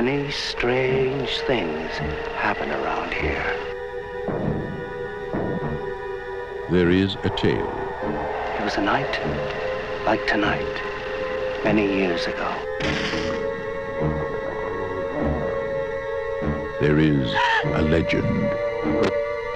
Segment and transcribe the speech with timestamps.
[0.00, 1.90] Many strange things
[2.36, 3.52] happen around here.
[6.70, 7.74] There is a tale.
[8.60, 9.18] It was a night
[10.06, 10.82] like tonight,
[11.64, 12.48] many years ago.
[16.80, 18.48] There is a legend.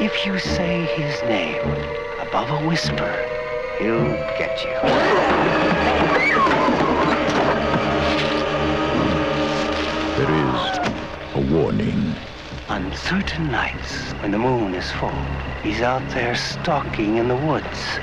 [0.01, 1.62] If you say his name
[2.20, 3.15] above a whisper,
[3.79, 6.62] he'll get you.
[12.73, 15.27] On certain nights, when the moon is full,
[15.62, 18.01] he's out there stalking in the woods.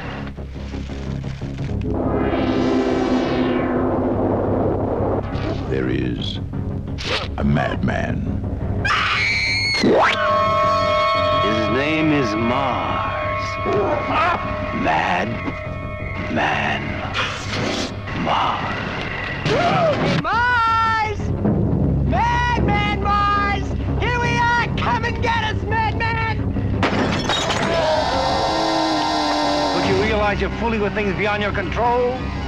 [30.60, 32.39] Fooling with things beyond your control?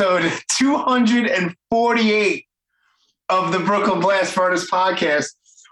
[0.00, 2.46] Episode 248
[3.28, 5.26] of the Brooklyn Blast Furnace podcast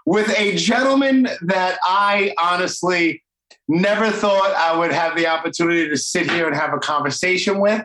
[0.05, 3.23] with a gentleman that I honestly
[3.67, 7.83] never thought I would have the opportunity to sit here and have a conversation with.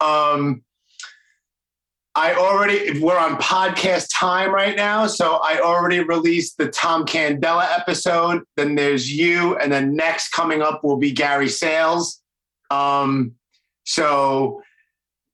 [0.00, 0.62] Um,
[2.14, 5.08] I already, we're on podcast time right now.
[5.08, 8.44] So I already released the Tom Candela episode.
[8.56, 9.56] Then there's you.
[9.56, 12.22] And then next coming up will be Gary Sales.
[12.70, 13.32] Um,
[13.82, 14.62] so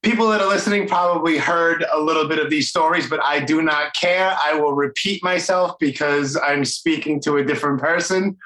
[0.03, 3.63] people that are listening probably heard a little bit of these stories, but I do
[3.63, 4.37] not care.
[4.43, 8.37] I will repeat myself because I'm speaking to a different person.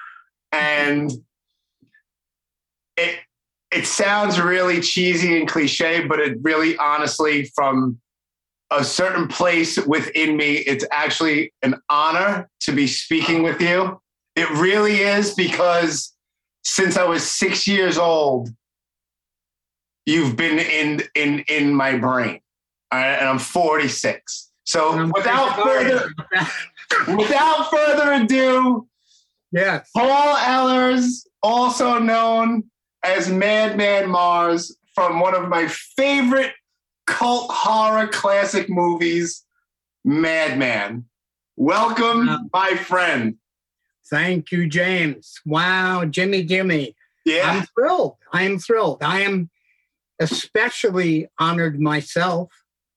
[0.51, 1.13] And
[2.97, 3.19] it
[3.71, 7.99] it sounds really cheesy and cliche, but it really honestly from
[8.71, 14.01] a certain place within me, it's actually an honor to be speaking with you.
[14.37, 16.15] It really is because
[16.65, 18.51] since I was six years old,
[20.07, 22.41] you've been in in in my brain.
[22.91, 24.51] All right, and I'm 46.
[24.65, 26.09] So I'm without further
[27.17, 28.87] without further ado,
[29.51, 29.91] Yes.
[29.95, 32.65] Paul Ehlers, also known
[33.05, 36.53] as Madman Marz, from one of my favorite
[37.07, 39.45] cult horror classic movies,
[40.05, 41.07] Madman.
[41.57, 42.39] Welcome, Wow.
[42.53, 43.37] my friend.
[44.09, 45.35] Thank you, James.
[45.47, 46.95] Wow, Jimmy, Jimmy.
[47.25, 48.17] Yeah, I'm thrilled.
[48.33, 49.03] I am thrilled.
[49.03, 49.49] I am
[50.23, 52.53] especially honored myself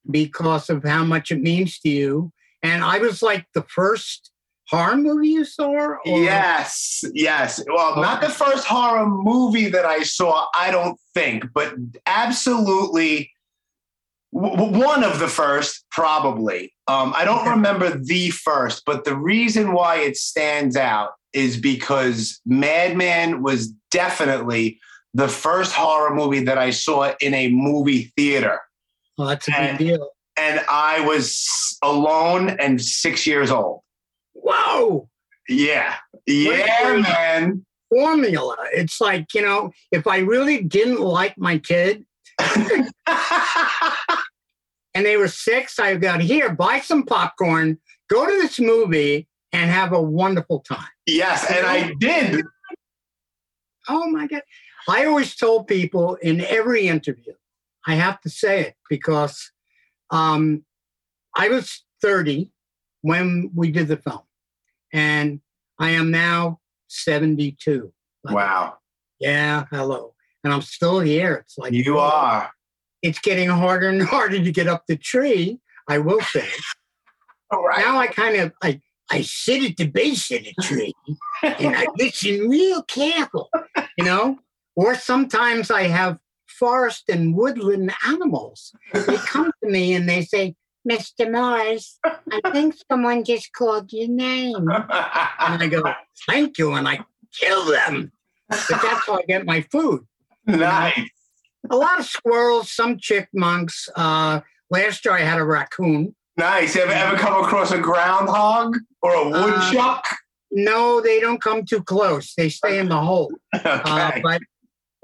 [0.10, 2.32] because of how much it means to you.
[2.64, 4.32] And I was like the first
[4.70, 5.70] horror movie you saw?
[5.70, 6.00] Or?
[6.06, 7.64] Yes, yes.
[7.68, 11.74] Well, not the first horror movie that I saw, I don't think, but
[12.06, 13.32] absolutely
[14.34, 16.74] w- w- one of the first, probably.
[16.88, 22.40] Um, I don't remember the first, but the reason why it stands out is because
[22.46, 24.80] Madman was definitely
[25.16, 28.60] the first horror movie that I saw in a movie theater.
[29.18, 30.10] Well, that's a big And- deal.
[30.38, 33.80] And I was alone and six years old.
[34.34, 35.08] Whoa!
[35.48, 35.96] Yeah.
[36.28, 37.66] Yeah, man.
[37.90, 38.58] Formula.
[38.74, 42.04] It's like, you know, if I really didn't like my kid
[44.94, 47.78] and they were six, I got here, buy some popcorn,
[48.10, 50.88] go to this movie, and have a wonderful time.
[51.06, 52.44] yes, and I did.
[53.88, 54.42] Oh my God.
[54.88, 57.34] I always told people in every interview,
[57.88, 59.52] I have to say it because
[60.12, 60.64] um,
[61.36, 62.52] I was 30
[63.02, 64.22] when we did the film,
[64.94, 65.40] and
[65.80, 67.92] I am now 72.
[68.24, 68.78] Wow.
[69.20, 70.14] Yeah, hello.
[70.44, 71.36] And I'm still here.
[71.36, 72.52] It's like You are.
[73.02, 76.48] It's getting harder and harder to get up the tree, I will say.
[77.52, 77.86] All right.
[77.86, 78.82] Now I kind of I
[79.12, 80.94] I sit at the base of the tree
[81.44, 83.50] and I listen real careful,
[83.98, 84.40] you know?
[84.76, 86.18] Or sometimes I have
[86.48, 88.74] forest and woodland animals.
[88.94, 90.56] They come to me and they say,
[90.90, 91.28] Mr.
[91.28, 91.96] Marz,
[92.44, 94.56] I think someone just called your name.
[94.70, 95.82] And I go,
[96.28, 96.74] thank you.
[96.74, 97.00] And I
[97.34, 98.12] kill them.
[98.50, 100.06] But that's how I get my food.
[100.46, 101.00] nice.
[101.72, 103.90] a lot of squirrels, some chipmunks.
[103.96, 106.16] Uh, last year I had a raccoon.
[106.38, 106.76] Nice.
[106.76, 110.06] Ever ever come across a groundhog or a Uh, woodchuck?
[110.52, 112.34] No, they don't come too close.
[112.36, 113.32] They stay in the hole.
[113.66, 114.42] Uh, but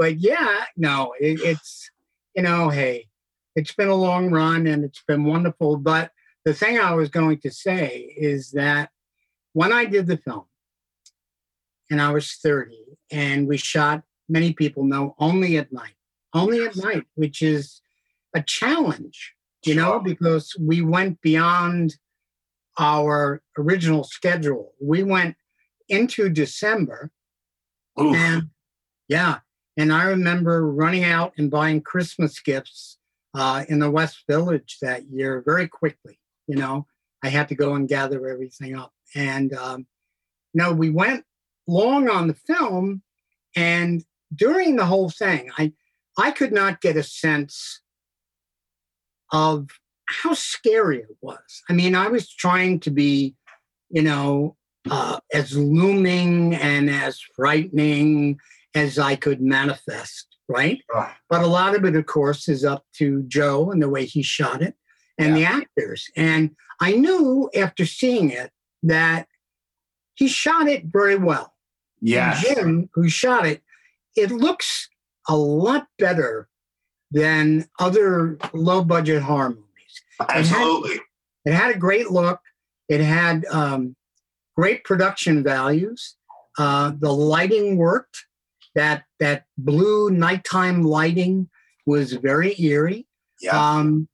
[0.01, 1.91] but yeah, no, it, it's
[2.35, 3.05] you know, hey,
[3.55, 5.77] it's been a long run and it's been wonderful.
[5.77, 6.09] But
[6.43, 8.89] the thing I was going to say is that
[9.53, 10.45] when I did the film,
[11.91, 12.79] and I was 30,
[13.11, 15.93] and we shot, many people know, only at night,
[16.33, 17.79] only at night, which is
[18.35, 19.35] a challenge,
[19.67, 21.95] you know, because we went beyond
[22.79, 24.73] our original schedule.
[24.81, 25.35] We went
[25.89, 27.11] into December
[27.99, 28.15] Oof.
[28.15, 28.49] and
[29.07, 29.41] yeah,
[29.77, 32.97] and I remember running out and buying Christmas gifts
[33.33, 36.19] uh, in the West Village that year very quickly.
[36.47, 36.87] You know,
[37.23, 38.91] I had to go and gather everything up.
[39.15, 39.85] And um,
[40.75, 41.25] we went
[41.67, 43.01] long on the film,
[43.55, 44.03] and
[44.33, 45.73] during the whole thing, I
[46.17, 47.81] I could not get a sense
[49.31, 49.69] of
[50.05, 51.63] how scary it was.
[51.69, 53.35] I mean, I was trying to be,
[53.89, 54.57] you know,
[54.89, 58.39] uh, as looming and as frightening
[58.75, 60.81] as I could manifest, right?
[60.93, 61.13] Right.
[61.29, 64.23] But a lot of it, of course, is up to Joe and the way he
[64.23, 64.75] shot it
[65.17, 66.09] and the actors.
[66.15, 68.51] And I knew after seeing it
[68.83, 69.27] that
[70.15, 71.53] he shot it very well.
[72.01, 72.39] Yeah.
[72.41, 73.61] Jim, who shot it,
[74.15, 74.89] it looks
[75.27, 76.47] a lot better
[77.11, 80.01] than other low budget horror movies.
[80.27, 80.99] Absolutely.
[81.45, 82.39] It had a great look.
[82.89, 83.95] It had um,
[84.55, 86.15] great production values.
[86.57, 88.25] Uh, the lighting worked.
[88.75, 91.49] That that blue nighttime lighting
[91.85, 93.07] was very eerie.
[93.41, 93.57] Yeah.
[93.57, 94.07] Um,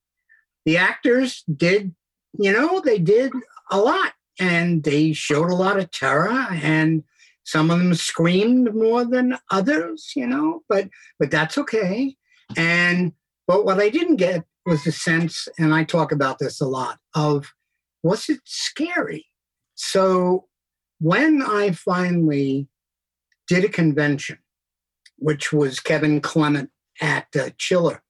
[0.65, 1.93] the actors did,
[2.37, 3.31] you know, they did
[3.69, 7.03] a lot, and they showed a lot of terror, and
[7.43, 10.63] some of them screamed more than others, you know.
[10.67, 10.89] But
[11.19, 12.15] but that's okay.
[12.55, 13.13] And
[13.47, 16.99] but what I didn't get was the sense, and I talk about this a lot,
[17.15, 17.53] of
[18.03, 19.27] was it scary?
[19.75, 20.47] So
[20.99, 22.67] when I finally
[23.47, 24.39] did a convention,
[25.17, 26.69] which was Kevin Clement
[27.01, 28.01] at uh, Chiller,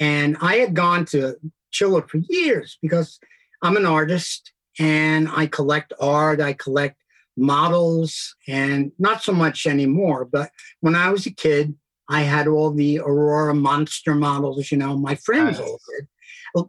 [0.00, 1.36] and I had gone to
[1.70, 3.18] Chiller for years because
[3.62, 6.96] I'm an artist and I collect art, I collect
[7.36, 10.24] models, and not so much anymore.
[10.24, 10.50] But
[10.80, 11.74] when I was a kid,
[12.08, 16.08] I had all the Aurora monster models, you know, my friends all did.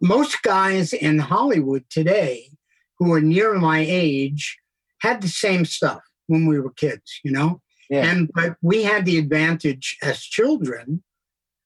[0.02, 2.50] Most guys in Hollywood today
[2.98, 4.60] who are near my age
[5.02, 7.62] had the same stuff when we were kids, you know?
[7.90, 8.06] Yeah.
[8.06, 11.04] And but we had the advantage as children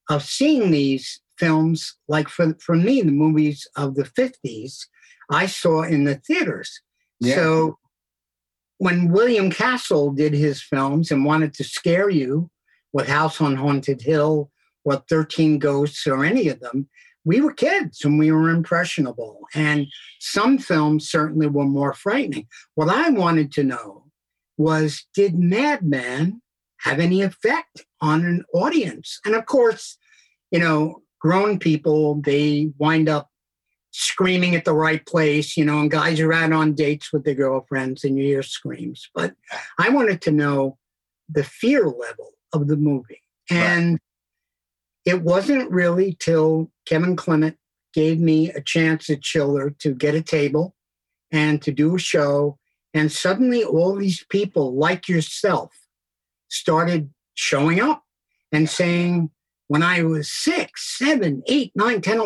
[0.10, 4.86] of seeing these films, like for, for me, the movies of the 50s,
[5.30, 6.82] I saw in the theaters.
[7.20, 7.36] Yeah.
[7.36, 7.78] So
[8.78, 12.50] when William Castle did his films and wanted to scare you
[12.92, 14.52] with House on Haunted Hill
[14.84, 16.90] or 13 Ghosts or any of them,
[17.26, 19.40] we were kids and we were impressionable.
[19.56, 19.88] And
[20.20, 22.48] some films certainly were more frightening.
[22.76, 24.03] What I wanted to know
[24.58, 26.42] was did Madman
[26.82, 29.20] have any effect on an audience?
[29.26, 29.98] And of course,
[30.52, 33.30] you know, grown people, they wind up
[33.92, 37.36] screaming at the right place, you know, and guys are out on dates with their
[37.36, 39.10] girlfriends and you hear screams.
[39.14, 39.34] But
[39.80, 40.78] I wanted to know
[41.30, 43.22] the fear level of the movie.
[43.50, 44.00] And
[45.06, 47.58] it wasn't really till Kevin Clement
[47.94, 50.76] gave me a chance at Chiller to get a table
[51.32, 52.58] and to do a show.
[52.94, 55.72] And suddenly all these people like yourself
[56.50, 58.04] started showing up
[58.52, 59.32] and saying,
[59.68, 62.22] when I was six, seven, eight, nine, ten,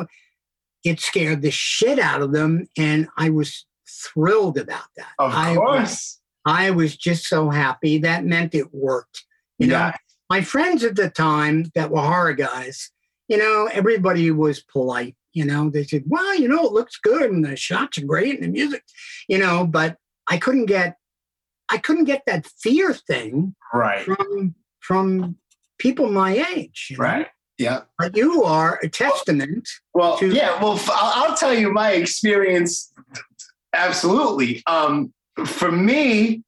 [0.84, 2.68] it scared the shit out of them.
[2.78, 5.12] And I was thrilled about that.
[5.20, 6.20] Of I, course.
[6.46, 8.00] I was just so happy.
[8.00, 9.24] That meant it worked.
[9.60, 9.92] You know,
[10.30, 12.92] my friends at the time that were horror guys,
[13.28, 15.16] you know, everybody was polite.
[15.34, 18.36] You know, they said, well, you know, it looks good and the shots are great
[18.36, 18.84] and the music,
[19.28, 19.98] you know, but
[20.30, 20.98] I couldn't get
[21.70, 24.04] I couldn't get that fear thing Right.
[24.06, 25.38] from from
[25.80, 26.88] people my age.
[26.92, 27.04] you know?
[27.04, 27.28] Right.
[27.58, 27.82] Yeah.
[27.98, 29.68] But you are a testament.
[29.94, 30.62] Well, to- yeah.
[30.62, 32.94] Well, f- I'll, I'll tell you my experience.
[33.74, 34.64] Absolutely.
[34.68, 35.14] Um,
[35.46, 36.44] for me,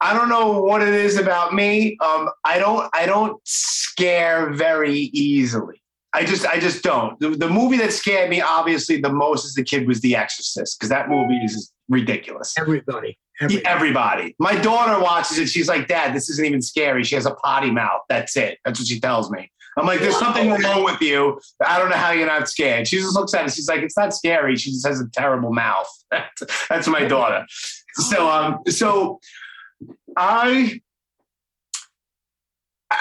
[0.00, 1.96] I don't know what it is about me.
[2.04, 2.88] Um, I don't.
[2.94, 5.80] I don't scare very easily.
[6.14, 6.46] I just.
[6.46, 7.18] I just don't.
[7.18, 10.78] The, the movie that scared me, obviously, the most as a kid was The Exorcist,
[10.78, 12.54] because that movie is ridiculous.
[12.56, 13.18] Everybody.
[13.40, 13.66] Everybody.
[13.66, 14.36] Everybody.
[14.38, 15.48] My daughter watches it.
[15.48, 17.02] She's like, Dad, this isn't even scary.
[17.02, 18.00] She has a potty mouth.
[18.08, 18.58] That's it.
[18.64, 19.50] That's what she tells me.
[19.76, 21.40] I'm like, there's something wrong with you.
[21.66, 22.86] I don't know how you're not scared.
[22.86, 23.52] She just looks at it.
[23.52, 24.56] She's like, it's not scary.
[24.56, 25.88] She just has a terrible mouth.
[26.68, 27.44] That's my daughter.
[27.94, 29.18] So, um, so
[30.16, 30.80] I,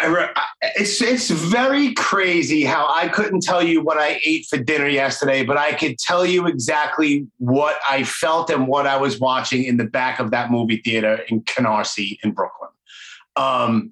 [0.01, 4.57] I, I- it's it's very crazy how I couldn't tell you what I ate for
[4.57, 9.19] dinner yesterday, but I could tell you exactly what I felt and what I was
[9.19, 12.69] watching in the back of that movie theater in Canarsie in Brooklyn.
[13.35, 13.91] Um,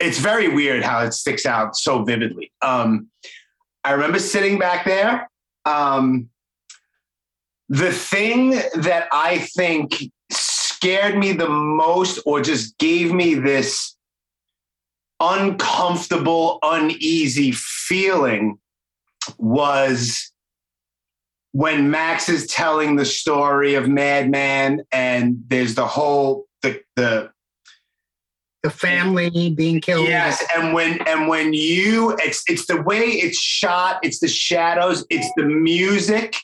[0.00, 2.52] it's very weird how it sticks out so vividly.
[2.60, 3.08] Um,
[3.84, 5.30] I remember sitting back there.
[5.64, 6.28] Um,
[7.68, 13.93] the thing that I think scared me the most, or just gave me this
[15.32, 18.58] uncomfortable, uneasy feeling,
[19.38, 20.32] was
[21.52, 27.30] when Max is telling the story of Madman, and there's the whole the the
[28.62, 30.08] The family being killed.
[30.08, 35.04] Yes, and when and when you it's it's the way it's shot, it's the shadows,
[35.10, 36.36] it's the music,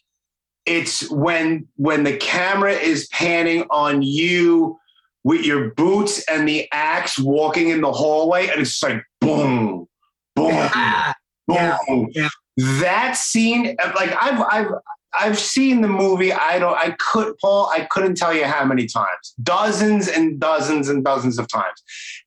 [0.66, 4.79] it's when when the camera is panning on you
[5.24, 9.86] with your boots and the axe walking in the hallway, and it's like boom,
[10.34, 11.14] boom, Ah,
[11.48, 12.08] Yeah, boom.
[12.14, 12.28] yeah.
[12.56, 14.72] That scene, like I've I've
[15.18, 16.32] I've seen the movie.
[16.32, 16.76] I don't.
[16.76, 17.68] I could, Paul.
[17.70, 21.82] I couldn't tell you how many times, dozens and dozens and dozens of times.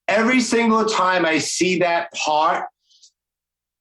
[0.07, 2.65] Every single time I see that part,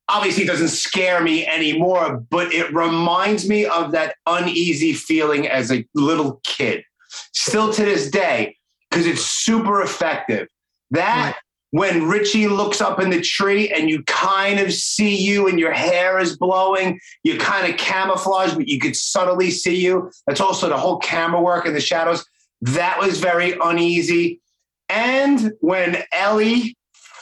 [0.09, 5.73] obviously it doesn't scare me anymore, but it reminds me of that uneasy feeling as
[5.73, 6.85] a little kid.
[7.33, 8.57] Still to this day,
[8.93, 10.49] because it's super effective.
[10.91, 11.39] That
[11.71, 15.73] when Richie looks up in the tree and you kind of see you and your
[15.73, 20.11] hair is blowing, you kind of camouflage, but you could subtly see you.
[20.27, 22.25] That's also the whole camera work and the shadows.
[22.61, 24.43] That was very uneasy.
[24.91, 26.77] And when Ellie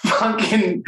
[0.04, 0.82] fucking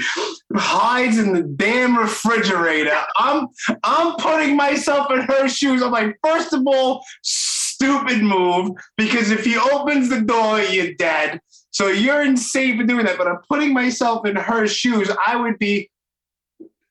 [0.57, 3.47] hides in the damn refrigerator, I'm
[3.85, 5.83] I'm putting myself in her shoes.
[5.83, 7.05] I'm like, first of all,
[7.83, 11.41] stupid move, because if he opens the door, you're dead.
[11.71, 13.19] So you're insane for doing that.
[13.19, 15.11] But I'm putting myself in her shoes.
[15.27, 15.91] I would be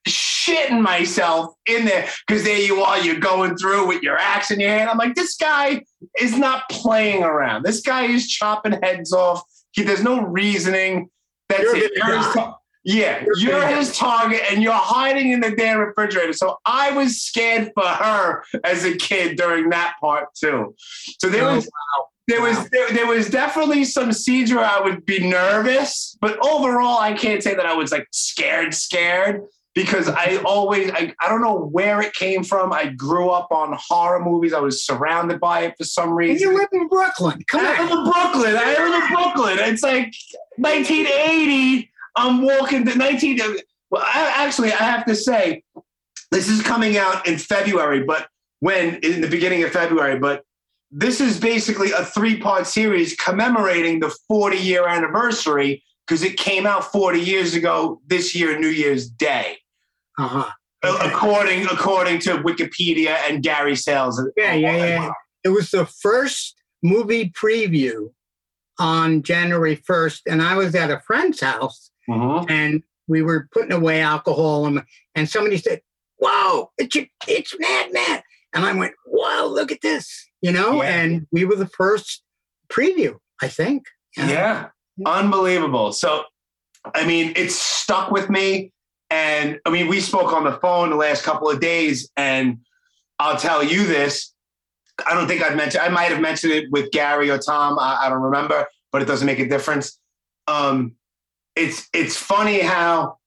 [0.06, 4.58] shitting myself in there because there you are, you're going through with your axe in
[4.60, 4.90] your hand.
[4.90, 5.82] I'm like, this guy
[6.18, 7.64] is not playing around.
[7.64, 9.42] This guy is chopping heads off.
[9.70, 11.08] He, there's no reasoning.
[11.48, 11.92] That's You're it.
[12.84, 13.24] You're his die.
[13.24, 16.32] ta- yeah, You're his target, and you're hiding in the damn refrigerator.
[16.32, 20.74] So I was scared for her as a kid during that part too.
[21.20, 21.70] So there Oh, was
[22.28, 26.98] there was there, there was definitely some scenes where I would be nervous, but overall,
[26.98, 29.42] I can't say that I was like scared, scared
[29.74, 32.72] because I always I, I don't know where it came from.
[32.72, 34.52] I grew up on horror movies.
[34.52, 36.50] I was surrounded by it for some And reason.
[36.50, 37.42] you live in Brooklyn.
[37.48, 38.56] Come I live in Brooklyn.
[38.56, 39.58] I live in Brooklyn.
[39.60, 40.12] It's like
[40.56, 41.90] 1980.
[42.16, 43.40] I'm walking the 19.
[43.90, 45.62] Well, I, actually, I have to say,
[46.30, 48.28] this is coming out in February, but
[48.60, 50.44] when in the beginning of February, but
[50.90, 56.66] this is basically a three part series commemorating the 40 year anniversary because it came
[56.66, 59.58] out 40 years ago this year, New Year's Day.
[60.18, 60.50] Uh-huh.
[60.82, 64.20] According according to Wikipedia and Gary Sales.
[64.36, 65.12] Yeah, yeah, yeah.
[65.44, 68.10] It was the first movie preview
[68.78, 72.50] on January 1st, and I was at a friend's house Mhm.
[72.50, 74.82] and we were putting away alcohol and,
[75.14, 75.80] and somebody said,
[76.18, 78.22] Whoa, it's your, it's Mad Mad.
[78.52, 80.28] And I went, Whoa, look at this.
[80.40, 80.88] You know, Yeah.
[81.02, 82.22] and we were the first
[82.68, 83.84] preview, I think.
[84.16, 84.68] Yeah.
[85.06, 85.92] Unbelievable.
[85.92, 86.24] So,
[86.94, 88.72] I mean, it's stuck with me.
[89.10, 92.58] And I mean, we spoke on the phone the last couple of days, and
[93.18, 94.32] I'll tell you this.
[95.06, 97.78] I don't think I've mentioned, I might have mentioned it with Gary or Tom.
[97.78, 99.98] I, I don't remember, but it doesn't make a difference.
[100.46, 100.94] Um,
[101.56, 103.18] it's it's funny how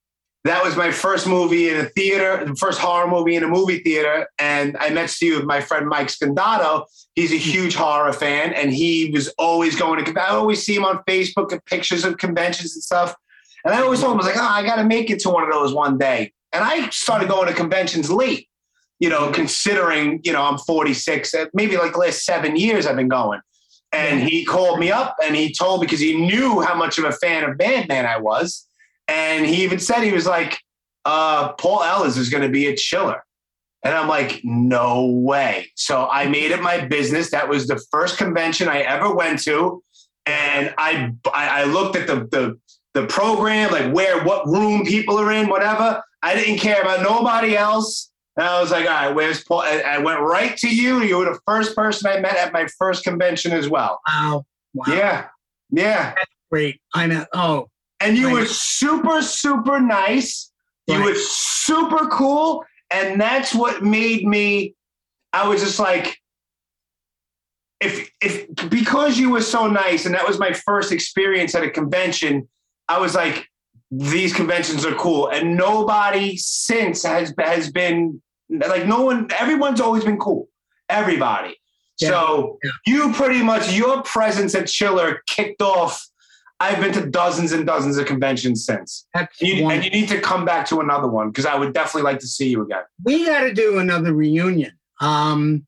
[0.45, 3.79] that was my first movie in a theater, the first horror movie in a movie
[3.79, 4.27] theater.
[4.37, 6.85] And I met you my friend Mike Scandato.
[7.15, 10.21] He's a huge horror fan, and he was always going to.
[10.21, 13.15] I always see him on Facebook and pictures of conventions and stuff.
[13.65, 15.29] And I always told him, I was like, oh, I got to make it to
[15.29, 16.31] one of those one day.
[16.53, 18.47] And I started going to conventions late,
[18.99, 22.95] you know, considering, you know, I'm 46, uh, maybe like the last seven years I've
[22.95, 23.41] been going.
[23.95, 27.05] And he called me up and he told me because he knew how much of
[27.05, 28.67] a fan of Madman I was.
[29.07, 30.59] And he even said, he was like,
[31.05, 33.23] uh, Paul Ehlers is going to be a chiller.
[33.83, 35.71] And I'm like, no way.
[35.75, 37.29] So I made it my business.
[37.29, 39.83] That was the first convention I ever went to.
[40.25, 42.59] And I I, I looked at the, the
[42.95, 46.01] the program, like where what room people are in, whatever.
[46.23, 48.09] I didn't care about nobody else.
[48.37, 49.61] And I was like, all right, where's Paul?
[49.61, 51.01] I went right to you.
[51.03, 53.99] You were the first person I met at my first convention as well.
[54.07, 54.45] Wow.
[54.73, 54.85] Wow.
[54.89, 55.27] Yeah.
[55.69, 56.15] Yeah.
[56.51, 56.81] Great.
[56.93, 57.25] I know.
[57.33, 57.69] Oh,
[58.01, 58.41] And you Right.
[58.41, 60.51] were super, super nice.
[60.87, 62.65] You were super cool.
[62.91, 64.75] And that's what made me,
[65.33, 66.17] I was just like,
[67.81, 71.69] if if because you were so nice, and that was my first experience at a
[71.69, 72.47] convention,
[72.87, 73.47] I was like,
[73.91, 79.27] these conventions are cool, and nobody since has has been like no one.
[79.37, 80.49] Everyone's always been cool.
[80.89, 81.55] Everybody.
[81.99, 82.09] Yeah.
[82.09, 82.71] So Yeah.
[82.85, 86.05] you pretty much your presence at Chiller kicked off.
[86.59, 90.21] I've been to dozens and dozens of conventions since, and you, and you need to
[90.21, 92.83] come back to another one because I would definitely like to see you again.
[93.03, 94.71] we got to do another reunion.
[95.01, 95.65] Um,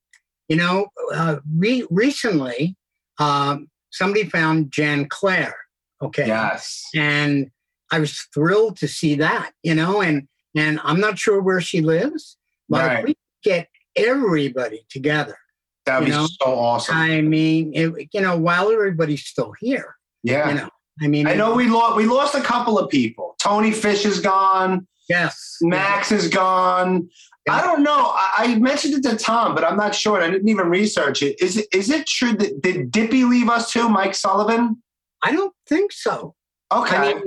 [0.48, 2.78] you know, uh, re- recently,
[3.20, 5.58] um, somebody found Jan Claire.
[6.02, 6.28] Okay.
[6.28, 6.86] Yes.
[6.96, 7.52] and
[7.92, 11.82] I was thrilled to see that, you know, and and I'm not sure where she
[11.82, 12.37] lives,
[12.70, 13.06] but Right.
[13.06, 15.38] we get everybody together,
[15.86, 16.96] That would be know, so awesome.
[16.96, 20.50] I mean, it, you know, while everybody's still here, yeah.
[20.50, 20.70] you know,
[21.02, 23.36] I mean, I know we lost we lost a couple of people.
[23.42, 24.88] Tony Fish is gone.
[25.10, 27.08] yes, Max is gone.
[27.50, 28.12] I don't know.
[28.14, 30.22] I, I mentioned it to Tom, but I'm not sure.
[30.22, 31.40] I didn't even research it.
[31.42, 34.82] Is it is it true that did Dippy leave us too, Mike Sullivan?
[35.24, 36.36] I don't think so.
[36.72, 36.96] Okay.
[36.98, 37.24] I mean,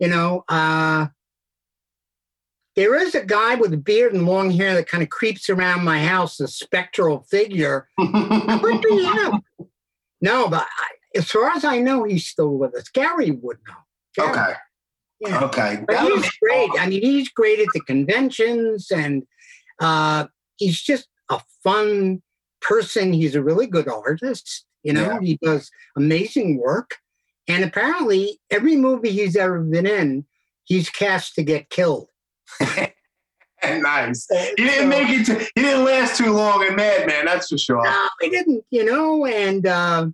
[0.00, 1.06] you know, uh,
[2.76, 5.84] there is a guy with a beard and long hair that kind of creeps around
[5.84, 7.88] my house, a spectral figure.
[7.98, 9.40] Could be him.
[10.20, 12.88] No, but I, as far as I know, he's still with us.
[12.88, 13.74] Gary would know.
[14.14, 14.52] Gary, okay.
[15.20, 15.40] Yeah.
[15.44, 15.84] Okay.
[15.86, 16.70] But That he's great.
[16.70, 16.82] awesome.
[16.82, 19.22] I mean, he's great at the conventions, and
[19.80, 20.26] uh,
[20.58, 22.22] he's just a fun
[22.60, 23.12] person.
[23.14, 24.64] He's a really good artist.
[24.82, 25.20] You know, Yeah.
[25.20, 26.96] he does amazing work.
[27.48, 30.26] And apparently, every movie he's ever been in,
[30.64, 32.08] he's cast to get killed.
[33.64, 34.26] nice.
[34.56, 35.26] He didn't make it.
[35.26, 37.24] To, he didn't last too long in Mad Men.
[37.26, 37.82] That's for sure.
[37.82, 38.64] No, he didn't.
[38.70, 40.08] You know, and uh,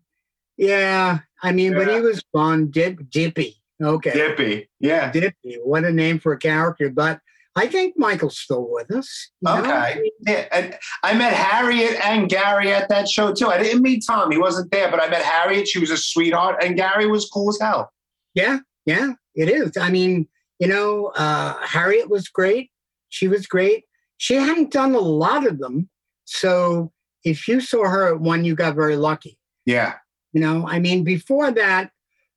[0.57, 2.71] yeah, I mean, but he was fun.
[2.71, 3.57] Dip, Dippy.
[3.83, 4.13] Okay.
[4.13, 4.69] Dippy.
[4.81, 5.11] Yeah.
[5.11, 5.59] Dippy.
[5.63, 6.91] What a name for a character.
[6.91, 7.21] But
[7.55, 9.31] I think Michael's still with us.
[9.47, 10.11] Okay.
[10.27, 13.49] Yeah, and I met Harriet and Gary at that show too.
[13.49, 15.69] I didn't meet Tom; he wasn't there, but I met Harriet.
[15.69, 17.93] She was a sweetheart, and Gary was cool as hell.
[18.35, 19.77] Yeah, yeah, it is.
[19.77, 20.29] I mean,
[20.63, 22.71] you know, uh, Harriet was great.
[23.09, 23.83] She was great.
[24.19, 25.91] She hadn't done a lot of them.
[26.25, 26.93] So
[27.25, 29.41] if you saw her at one, you got very lucky.
[29.67, 29.95] Yeah,
[30.33, 31.91] You know, I mean, before that,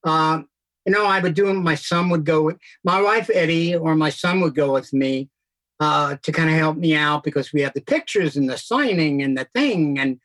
[0.03, 0.47] um,
[0.87, 1.61] you know, I would do them.
[1.61, 5.29] My son would go with my wife, Eddie, or my son would go with me
[5.79, 9.21] uh, to kind of help me out because we have the pictures and the signing
[9.21, 9.99] and the thing.
[9.99, 10.19] And,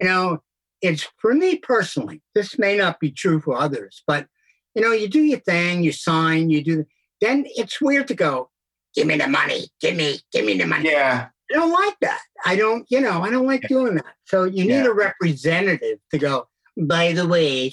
[0.00, 0.42] you know,
[0.82, 4.26] it's for me personally, this may not be true for others, but,
[4.74, 6.84] you know, you do your thing, you sign, you do,
[7.24, 8.50] then it's weird to go,
[8.94, 10.90] give me the money, give me, give me the money.
[10.90, 12.20] yeah, I don't like that.
[12.44, 14.14] I don't, you know, I don't like doing that.
[14.26, 14.86] So you need Yeah.
[14.86, 17.72] a representative to go, by the way,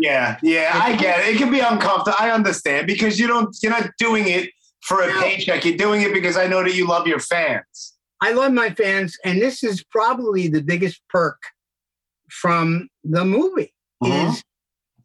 [0.00, 0.70] yeah, yeah.
[0.82, 1.34] I get it.
[1.34, 2.16] It can be uncomfortable.
[2.18, 3.54] I understand because you don't.
[3.62, 4.50] You're not doing it
[4.82, 5.20] for a No.
[5.20, 5.64] paycheck.
[5.64, 7.92] You're doing it because I know that you love your fans.
[8.22, 11.38] I love my fans, and this is probably the biggest perk
[12.30, 14.30] from the movie Mhm.
[14.30, 14.42] is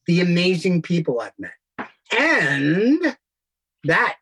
[0.08, 3.18] the amazing people I've met, and
[3.84, 4.18] that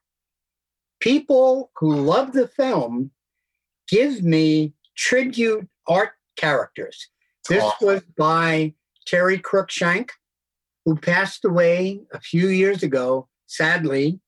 [0.99, 3.11] people who love the film
[3.89, 7.09] give me tribute art characters.
[7.47, 7.87] This Awesome.
[7.87, 8.73] was by
[9.05, 10.09] Terry Cruikshank,
[10.85, 13.27] who passed away a few years ago.
[13.47, 14.19] Sadly,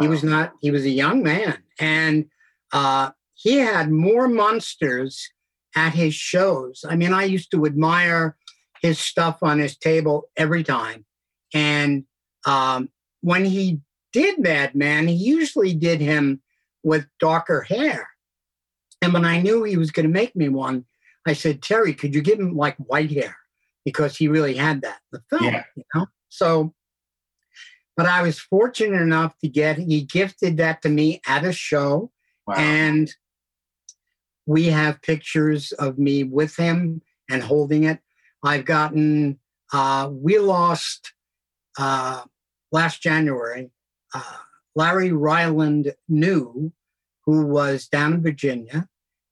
[0.00, 0.54] he was not.
[0.60, 2.26] He was a young man, and
[2.72, 5.30] uh, he had more monsters
[5.76, 6.84] at his shows.
[6.88, 8.36] I mean, I used to admire
[8.80, 11.04] his stuff on his table every time.
[11.52, 12.04] And
[12.46, 13.80] um, when he
[14.14, 16.40] did Madman, he usually did him
[16.82, 18.08] with darker hair.
[19.02, 20.86] And when I knew he was going to make me one,
[21.26, 23.36] I said, Terry, could you give him like white hair?
[23.84, 25.64] Because he really had that in the film, Yeah.
[25.76, 26.06] you know?
[26.28, 26.72] So,
[27.96, 32.10] but I was fortunate enough to get, he gifted that to me at a show.
[32.46, 32.54] Wow.
[32.56, 33.12] And
[34.46, 37.98] we have pictures of me with him and holding it.
[38.44, 39.38] I've gotten,
[39.72, 41.12] uh, we lost
[41.78, 42.22] uh,
[42.70, 43.70] last January,
[44.14, 44.22] uh,
[44.74, 46.72] Larry Ryland New,
[47.26, 48.88] who was down in Virginia,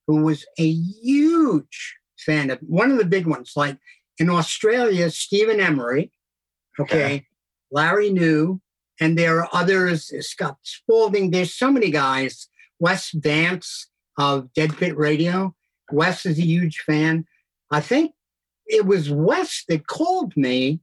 [0.06, 3.78] who was a huge fan of one of the big ones, like
[4.18, 6.12] in Australia, Stephen Emery,
[6.78, 7.26] okay, Okay.
[7.70, 8.60] Larry New,
[9.00, 14.96] and there are others, Scott Spalding, there's so many guys, Wes Vance of Dead Pit
[14.96, 15.54] Radio.
[15.90, 17.24] Wes is a huge fan.
[17.70, 18.12] I think
[18.66, 20.80] it was Wes that called me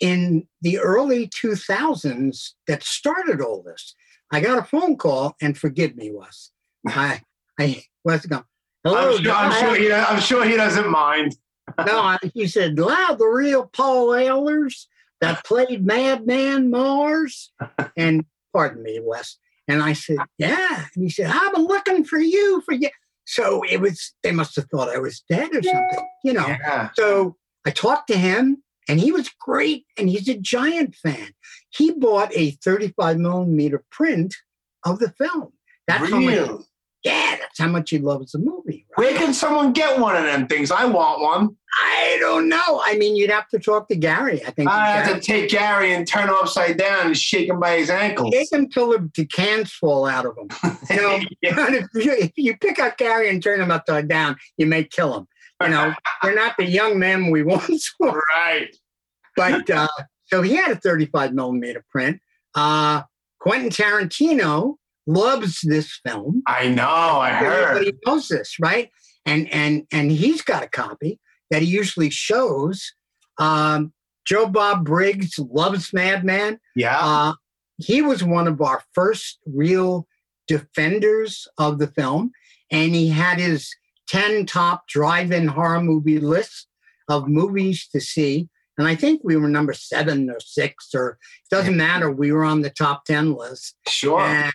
[0.00, 3.94] in the early 2000s that started all this.
[4.30, 6.50] I got a phone call, and forgive me, Wes.
[6.86, 7.22] I,
[7.58, 8.44] I Wes go,
[8.84, 9.16] hello.
[9.16, 11.36] I'm sure, I'm, sure he, I'm sure he doesn't mind.
[11.86, 14.86] no, I, he said, loud, the real Paul Ehlers
[15.20, 17.48] that played Madman Marz.
[17.96, 19.36] And pardon me, Wes.
[19.66, 20.86] And I said, yeah.
[20.94, 22.88] And he said, I've been looking for you for you.
[23.26, 26.46] So it was, they must have thought I was dead or something, you know.
[26.46, 26.90] Yeah.
[26.94, 31.28] So I talked to him And he was great, and he's a giant fan.
[31.70, 34.34] He bought a 35 millimeter print
[34.84, 35.52] of the film.
[35.86, 36.60] That's how much,
[37.04, 38.86] yeah, that's how much he loves the movie.
[38.96, 39.12] Right?
[39.12, 40.70] Where can someone get one of them things?
[40.70, 41.56] I want one.
[41.80, 42.82] I don't know.
[42.84, 44.44] I mean, you'd have to talk to Gary.
[44.44, 47.60] I think I have to take Gary and turn him upside down and shake him
[47.60, 48.32] by his ankles.
[48.32, 50.48] Take him till the, the cans fall out of him.
[50.90, 54.66] You know, if, you, if you pick up Gary and turn him upside down, you
[54.66, 55.28] may kill him.
[55.62, 58.22] You know, they're not the young men we once were.
[58.30, 58.74] right.
[59.36, 59.88] But uh,
[60.26, 62.20] so he had a 35 millimeter print.
[62.54, 63.02] Uh,
[63.40, 64.74] Quentin Tarantino
[65.06, 66.42] loves this film.
[66.46, 66.84] I know.
[66.88, 67.76] I heard.
[67.76, 68.90] Everybody knows this, right?
[69.26, 72.92] And and and he's got a copy that he usually shows.
[73.38, 73.92] Um,
[74.26, 76.58] Joe Bob Briggs loves Madman.
[76.76, 76.98] Yeah.
[77.00, 77.32] Uh,
[77.78, 80.06] he was one of our first real
[80.46, 82.32] defenders of the film,
[82.70, 83.74] and he had his
[84.08, 86.66] 10 top drive in horror movie list
[87.08, 88.48] of movies to see.
[88.76, 91.18] And I think we were number seven or six, or
[91.50, 92.10] it doesn't matter.
[92.10, 93.74] We were on the top 10 list.
[93.88, 94.20] sure.
[94.20, 94.52] And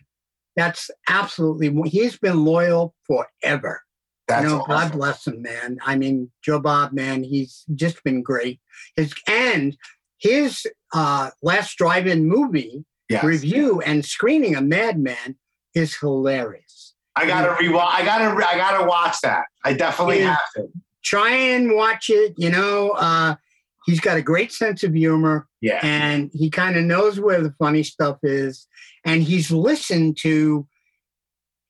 [0.55, 3.81] that's absolutely, he's been loyal forever.
[4.27, 5.77] That's you know, God bless him, man.
[5.85, 8.61] I mean, Joe Bob, man, he's just been great.
[8.95, 9.75] His and
[10.19, 13.23] his uh, last drive-in movie Yes.
[13.25, 15.35] review and screening of Madman
[15.75, 16.92] is hilarious.
[17.15, 17.89] I gotta rewatch.
[17.93, 18.35] I gotta.
[18.35, 19.45] re- I gotta watch that.
[19.63, 20.29] I definitely Yeah.
[20.31, 20.69] have to.
[21.03, 22.33] Try and watch it.
[22.37, 23.35] You know, uh,
[23.85, 25.79] he's got a great sense of humor, Yeah.
[25.83, 28.67] and he kind of knows where the funny stuff is,
[29.05, 30.67] and he's listened to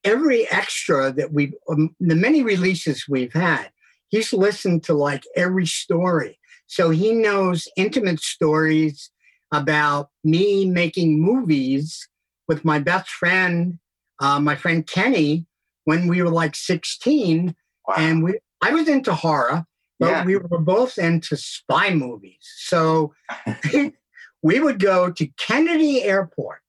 [0.04, 3.70] every extra that we've um, the many releases we've had
[4.10, 9.10] he's listened to like every story so he knows intimate stories
[9.50, 12.06] about me making movies
[12.48, 13.78] with my best friend
[14.20, 15.46] uh, my friend kenny
[15.84, 17.54] when we were like 16
[17.86, 17.94] Wow.
[17.98, 19.64] and we i was into horror
[20.00, 20.24] but Yeah.
[20.24, 23.12] we were both into spy movies so
[24.42, 26.60] we would go to kennedy airport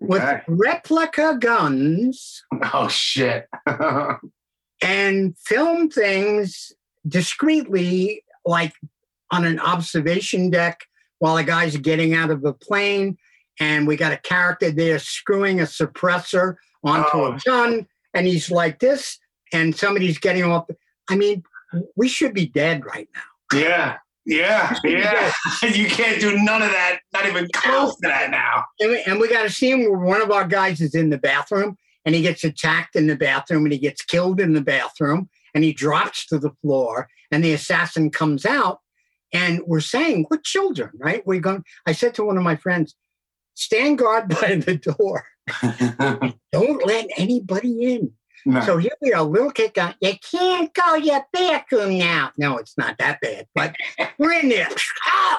[0.00, 0.42] with Okay.
[0.46, 3.48] replica guns Oh shit.
[4.82, 6.72] and film things
[7.06, 8.72] discreetly, like
[9.32, 10.84] on an observation deck
[11.18, 13.16] while a guy's getting out of a plane.
[13.60, 16.54] And we got a character there screwing a suppressor
[16.84, 17.32] onto Oh.
[17.32, 17.86] a gun.
[18.14, 19.18] And he's like this,
[19.52, 20.66] and somebody's getting off.
[21.10, 21.42] I mean,
[21.96, 23.58] we should be dead right now.
[23.58, 23.98] yeah.
[24.24, 24.74] Yeah.
[24.84, 25.32] Yeah.
[25.62, 26.98] you can't do none of that.
[27.14, 28.64] Not even close to that now.
[28.78, 31.16] And we, and we got a scene where one of our guys is in the
[31.16, 35.30] bathroom and he gets attacked in the bathroom and he gets killed in the bathroom
[35.54, 38.80] and he drops to the floor and the assassin comes out
[39.32, 42.94] and we're saying we're children right we're going i said to one of my friends
[43.54, 45.24] stand guard by the door
[46.52, 48.12] don't let anybody in
[48.46, 48.60] No.
[48.60, 52.30] so here we are a little kid going you can't go to your bathroom now
[52.36, 53.74] no it's not that bad but
[54.18, 54.68] we're in there
[55.06, 55.38] oh,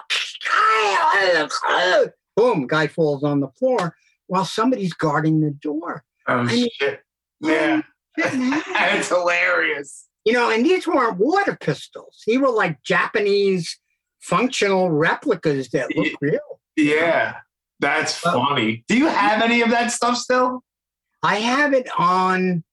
[2.36, 3.96] boom guy falls on the floor
[4.28, 7.02] while somebody's guarding the door oh mean- shit.
[7.42, 7.82] Yeah.
[8.22, 10.08] Oh, That's hilarious.
[10.26, 12.22] You know, and these weren't water pistols.
[12.28, 13.80] These were like Japanese
[14.20, 16.60] functional replicas that look real.
[16.76, 17.38] Yeah.
[17.80, 18.84] That's Well- funny.
[18.88, 20.64] Do you have any of that stuff still?
[21.24, 22.64] I have it on.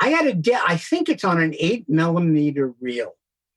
[0.00, 0.34] I got a.
[0.34, 3.12] de- I think it's on an eight millimeter reel.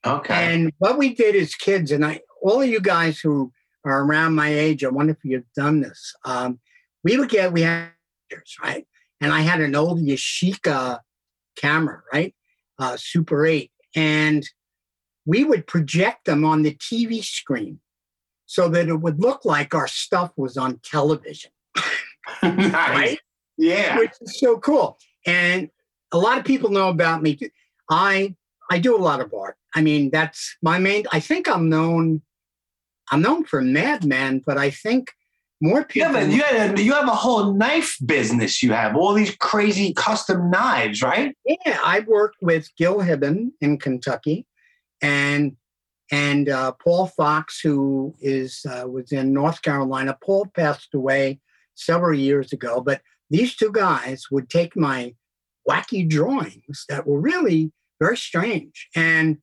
[0.06, 0.54] Okay.
[0.54, 3.52] And what we did as kids, and I, all of you guys who
[3.84, 6.16] are around my age, I wonder if you've done this.
[6.24, 6.60] Um,
[7.04, 7.90] we would get we had
[8.62, 8.88] right,
[9.20, 11.00] and I had an old Yashica
[11.58, 12.36] camera, right,
[12.80, 14.48] uh, Super Eight, and
[15.26, 17.80] we would project them on the TV screen
[18.48, 21.52] so that it would look like our stuff was on television,
[22.44, 22.74] nice.
[22.74, 23.20] right?
[23.58, 23.98] Yeah.
[23.98, 24.98] which is so cool.
[25.26, 25.70] And
[26.12, 27.38] a lot of people know about me.
[27.90, 28.36] I
[28.72, 29.58] I do a lot of art.
[29.76, 31.06] I mean, that's my main.
[31.12, 32.22] I think I'm known.
[33.12, 35.12] I'm known for Madman, but I think
[35.62, 36.10] more people.
[36.10, 38.62] have, a, you, have a, you have a whole knife business.
[38.62, 41.36] You have all these crazy custom knives, right?
[41.46, 44.46] yeah, I worked with Gil Hibben in Kentucky,
[45.02, 45.56] and
[46.12, 50.18] and uh, Paul Fox, who is uh, was in North Carolina.
[50.24, 51.40] Paul passed away
[51.76, 55.14] several years ago, but these two guys would take my
[55.70, 59.38] wacky drawings that were really very strange, and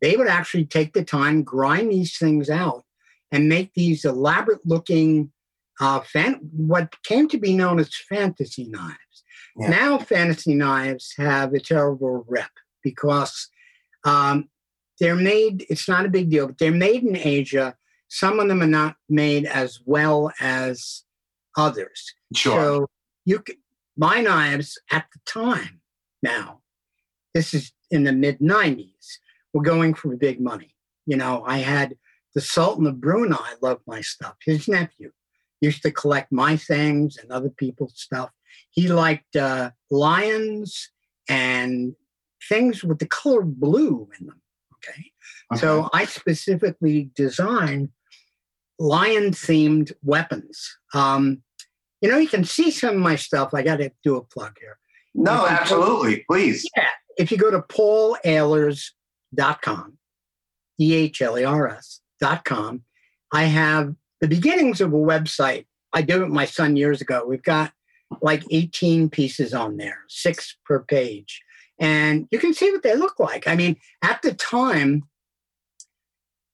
[0.00, 2.84] they would actually take the time, grind these things out,
[3.32, 5.32] and make these elaborate-looking
[5.80, 9.24] uh, fan- what came to be known as fantasy knives.
[9.56, 9.70] Yeah.
[9.70, 12.50] Now, fantasy knives have a terrible rep
[12.82, 13.48] because
[14.04, 14.48] um,
[15.00, 15.66] they're made.
[15.68, 17.76] It's not a big deal, but they're made in Asia.
[18.08, 21.02] Some of them are not made as well as
[21.56, 22.14] others.
[22.34, 22.52] Sure.
[22.52, 22.86] So
[23.24, 23.56] you could,
[23.96, 25.80] my knives at the time
[26.22, 26.60] now,
[27.32, 29.18] this is in the mid 90s,
[29.52, 30.74] were going for big money.
[31.06, 31.96] You know, I had
[32.34, 34.34] the Sultan of Brunei loved my stuff.
[34.44, 35.10] His nephew
[35.60, 38.30] used to collect my things and other people's stuff.
[38.70, 40.90] He liked uh, lions
[41.28, 41.94] and
[42.48, 44.40] things with the color blue in them.
[45.52, 45.60] Okay.
[45.60, 47.90] So I specifically designed
[48.78, 50.76] lion themed weapons.
[50.92, 51.42] Um,
[52.00, 53.54] you know, you can see some of my stuff.
[53.54, 54.76] I got to do a plug here.
[55.14, 56.24] no, absolutely.
[56.28, 56.68] Please.
[56.76, 56.88] Yeah.
[57.16, 59.98] If you go to paulehlers.com,
[60.80, 62.82] E H L A R S.com,
[63.32, 65.66] I have the beginnings of a website.
[65.92, 67.24] I did it with my son years ago.
[67.26, 67.72] We've got
[68.20, 71.40] like 18 pieces on there, six per page.
[71.78, 73.48] And you can see what they look like.
[73.48, 75.04] I mean, at the time,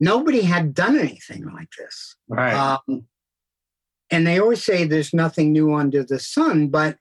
[0.01, 2.17] nobody had done anything like this.
[2.29, 2.55] Right.
[2.55, 3.05] Um,
[4.11, 6.97] and they always say there's nothing new under the sun, but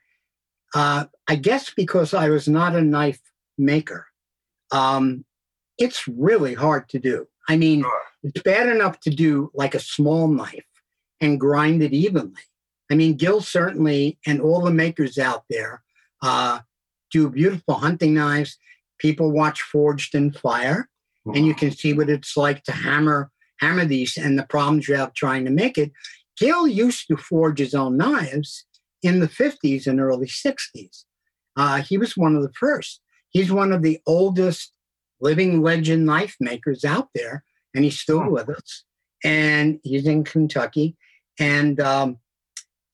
[0.76, 3.22] uh, I guess because I was not a knife
[3.58, 4.08] maker,
[4.72, 5.26] um,
[5.78, 7.28] it's really hard to do.
[7.48, 8.02] I mean, Sure.
[8.24, 10.66] it's bad enough to do like a small knife
[11.20, 12.42] and grind it evenly.
[12.92, 15.82] I mean, Gil certainly and all the makers out there
[16.22, 16.60] uh,
[17.12, 18.58] do beautiful hunting knives.
[19.00, 20.90] People watch Forged in Fire,
[21.26, 24.96] and you can see what it's like to hammer hammer these and the problems you
[24.96, 25.92] have trying to make it.
[26.38, 28.66] Gil used to forge his own knives
[29.04, 31.04] in the 50s and early 60s.
[31.56, 33.02] Uh, he was one of the first.
[33.30, 34.72] He's one of the oldest
[35.22, 37.44] living legend knife makers out there,
[37.76, 38.86] and he's still with us.
[39.24, 40.96] And he's in Kentucky.
[41.38, 42.18] And um,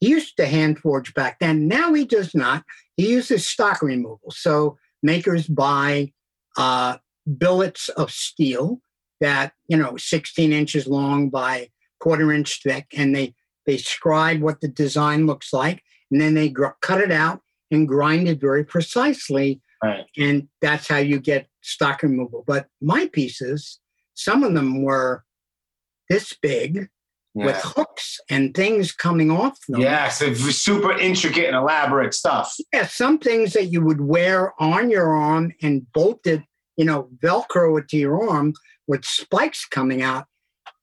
[0.09, 1.67] used to hand forge back then.
[1.67, 2.63] Now he does not.
[2.97, 4.31] He uses stock removal.
[4.31, 6.11] So makers buy
[6.57, 6.97] uh,
[7.37, 8.79] billets of steel
[9.21, 13.33] that you know 16 inches long by quarter inch thick, and they
[13.65, 17.41] they scribe what the design looks like, and then they gr- cut it out
[17.71, 20.05] and grind it very precisely, Right.
[20.17, 22.43] and that's how you get stock removal.
[22.45, 23.79] But my pieces,
[24.13, 25.23] some of them were
[26.09, 26.89] this big
[27.36, 29.82] with hooks and things coming off them.
[29.82, 32.56] Yes, it's super intricate and elaborate stuff.
[32.74, 36.41] Yeah, some things that you would wear on your arm and bolt it,
[36.78, 38.54] you know, Velcro it to your arm
[38.88, 40.26] with spikes coming out.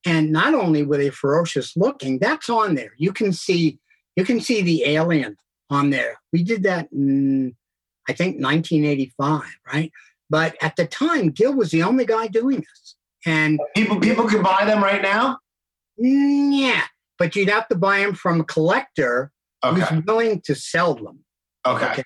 [0.04, 2.92] And not only were they ferocious looking, that's on there.
[2.98, 3.78] You can see,
[4.16, 5.36] you can see the alien
[5.70, 6.20] on there.
[6.32, 7.56] We did that in,
[8.08, 9.90] I think, 1985, right?
[10.28, 12.96] But at the time, Gil was the only guy doing this.
[13.24, 15.38] And People people can buy them right now.
[16.02, 16.82] Yeah,
[17.18, 19.30] but you'd have to buy them from a collector
[19.64, 19.80] Okay.
[19.80, 21.20] who's willing to sell them.
[21.64, 21.92] Okay.
[21.92, 22.04] Okay.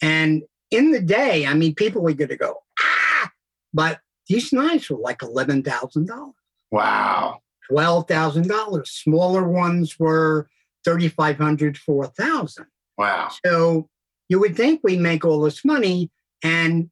[0.00, 3.30] And in the day, I mean, people were going to go, ah,
[3.74, 6.32] but these knives were like $11,000,
[6.70, 7.40] Wow.
[7.70, 8.86] $12,000.
[8.86, 10.48] Smaller ones were
[10.84, 12.66] 3,500, 4,000.
[12.96, 13.28] Wow.
[13.44, 13.88] So
[14.28, 16.10] you would think we make all this money.
[16.44, 16.90] And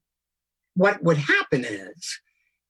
[0.74, 2.20] what would happen is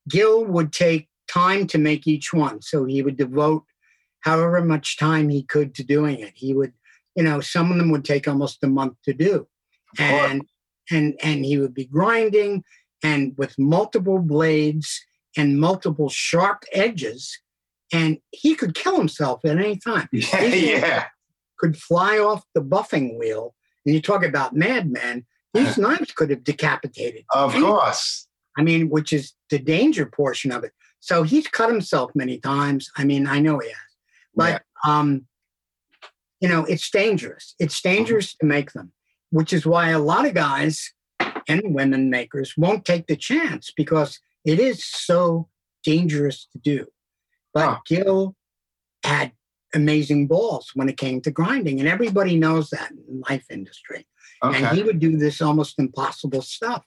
[0.09, 2.63] Gil would take time to make each one.
[2.63, 3.65] So he would devote
[4.21, 6.33] however much time he could to doing it.
[6.35, 6.73] He would,
[7.15, 9.47] you know, some of them would take almost a month to do.
[9.99, 10.43] And
[10.91, 12.63] and and he would be grinding
[13.03, 15.01] and with multiple blades
[15.37, 17.39] and multiple sharp edges.
[17.93, 20.43] And he could kill himself at any time Yeah.
[20.45, 21.05] Yeah.
[21.59, 23.55] could fly off the buffing wheel.
[23.85, 27.25] And you talk about madmen, these knives could have decapitated.
[27.33, 28.27] Of course.
[28.59, 30.73] I mean, which is the danger portion of it.
[31.07, 32.91] So he's cut himself many times.
[32.97, 33.77] I mean, I know he has.
[34.35, 35.27] But um,
[36.41, 37.55] you know, it's dangerous.
[37.61, 38.91] It's dangerous to make them,
[39.31, 40.93] which is why a lot of guys
[41.47, 45.49] and women makers won't take the chance because it is so
[45.85, 46.87] dangerous to do.
[47.55, 47.79] But Huh.
[47.87, 48.35] Gil
[49.05, 49.31] had
[49.73, 54.09] amazing balls when it came to grinding, and everybody knows that in the knife industry.
[54.43, 54.65] Okay.
[54.65, 56.85] And he would do this almost impossible stuff.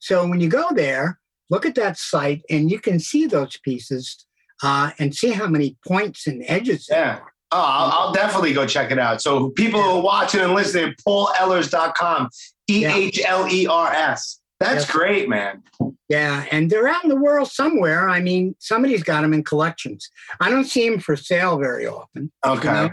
[0.00, 1.19] So when you go there,
[1.50, 4.24] look at that site, and you can see those pieces
[4.62, 7.14] uh, and see how many points and edges there Yeah.
[7.18, 7.32] are.
[7.52, 9.20] Oh, I'll, I'll definitely go check it out.
[9.20, 12.28] So people who are watching and listening, paulehlers.com,
[12.68, 14.40] E H L E R S.
[14.60, 14.90] That's Yes.
[14.90, 15.62] great, man.
[16.08, 18.08] Yeah, and they're out in the world somewhere.
[18.08, 20.08] I mean, somebody's got them in collections.
[20.40, 22.30] I don't see them for sale very often.
[22.44, 22.68] you Okay.
[22.68, 22.90] know?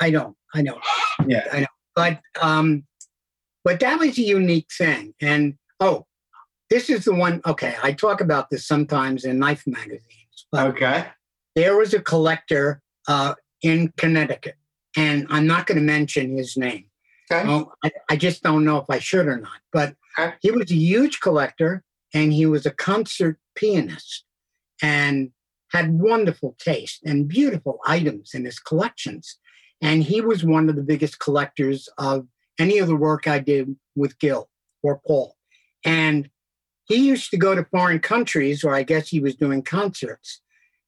[0.00, 0.36] I don't.
[0.54, 0.78] I know.
[1.26, 1.46] Yeah.
[1.52, 1.66] I know.
[1.94, 2.84] But um,
[3.64, 5.14] but that was a unique thing.
[5.20, 6.06] And oh,
[6.70, 7.40] this is the one.
[7.46, 10.46] Okay, I talk about this sometimes in knife magazines.
[10.54, 11.06] Okay.
[11.54, 14.56] there was a collector uh, in Connecticut,
[14.96, 16.86] and I'm not going to mention his name.
[17.30, 17.46] Okay.
[17.46, 19.60] Well, I, I just don't know if I should or not.
[19.72, 20.34] But Okay.
[20.40, 24.24] he was a huge collector and he was a concert pianist
[24.82, 25.30] and
[25.70, 29.38] had wonderful taste and beautiful items in his collections.
[29.80, 32.26] And he was one of the biggest collectors of
[32.58, 34.50] any of the work I did with Gil
[34.82, 35.36] or Paul.
[35.84, 36.28] And
[36.90, 40.40] he used to go to foreign countries, or I guess he was doing concerts.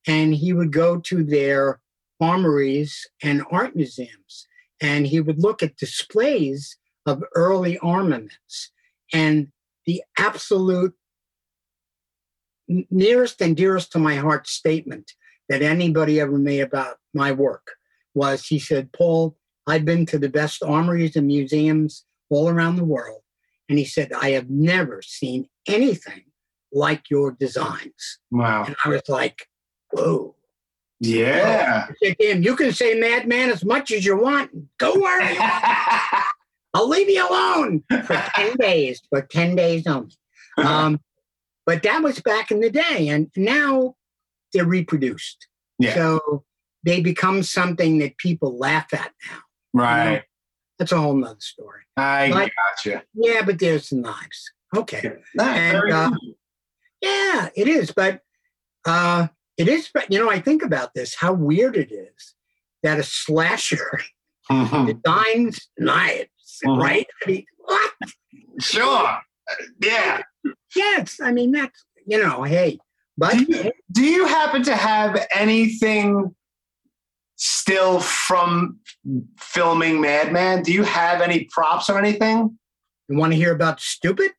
[0.06, 1.80] and he would go to their
[2.20, 4.46] armories and art museums,
[4.80, 8.72] and he would look at displays of early armaments.
[9.12, 9.48] And
[9.86, 10.94] the absolute
[12.90, 15.12] nearest and dearest to my heart statement
[15.48, 17.72] that anybody ever made about my work
[18.14, 19.36] was he said, Paul,
[19.66, 23.21] I've been to the best armories and museums all around the world.
[23.72, 26.24] And he said, I have never seen anything
[26.74, 28.18] like your designs.
[28.30, 28.64] Wow.
[28.66, 29.46] And I was like,
[29.92, 30.36] whoa.
[31.00, 31.86] Yeah.
[31.88, 34.50] I said him, you can say madman as much as you want.
[34.76, 35.64] Go where you want.
[36.74, 40.18] I'll leave you alone for 10 days, for 10 days only.
[40.58, 41.00] Um,
[41.64, 43.08] but that was back in the day.
[43.08, 43.94] And now
[44.52, 45.48] they're reproduced.
[45.78, 45.94] Yeah.
[45.94, 46.44] So
[46.84, 49.38] they become something that people laugh at now.
[49.72, 50.24] right.
[50.82, 51.82] That's a whole nother story.
[51.96, 53.04] I Like- gotcha.
[53.14, 54.50] Yeah, but there's the knives.
[54.76, 55.12] Okay.
[55.36, 56.10] Nah, And, uh.
[57.00, 57.92] Yeah, it is.
[57.92, 58.20] But
[58.84, 62.34] uh, it is, but you know, I think about this, how weird it is
[62.82, 64.00] that a slasher
[64.50, 65.00] Mhm.
[65.00, 66.82] designs knives, Mhm.
[66.82, 67.06] right?
[67.24, 67.92] I mean, what?
[68.60, 69.18] Sure.
[69.80, 70.22] Yeah.
[70.74, 71.20] Yes.
[71.22, 72.80] I mean, that's, you know, hey,
[73.16, 76.34] but Do you, do you happen to have anything
[77.42, 78.78] still from
[79.36, 80.62] filming Madman?
[80.62, 82.56] Do you have any props or anything?
[83.08, 84.30] you want to hear about stupid?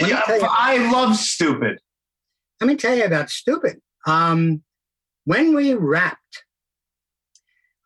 [0.00, 0.48] Let Yeah, you.
[0.50, 1.78] I love stupid.
[2.60, 3.80] Let me tell you about stupid.
[4.06, 4.62] Um,
[5.24, 6.42] when we wrapped,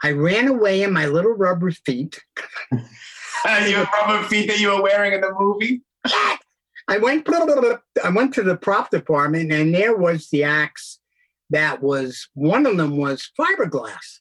[0.03, 2.19] I ran away in my little rubber feet.
[3.69, 5.83] Your rubber feet that you were wearing in the movie.
[6.89, 10.99] I went I went to the prop department and there was the axe
[11.51, 14.21] that was one of them was fiberglass.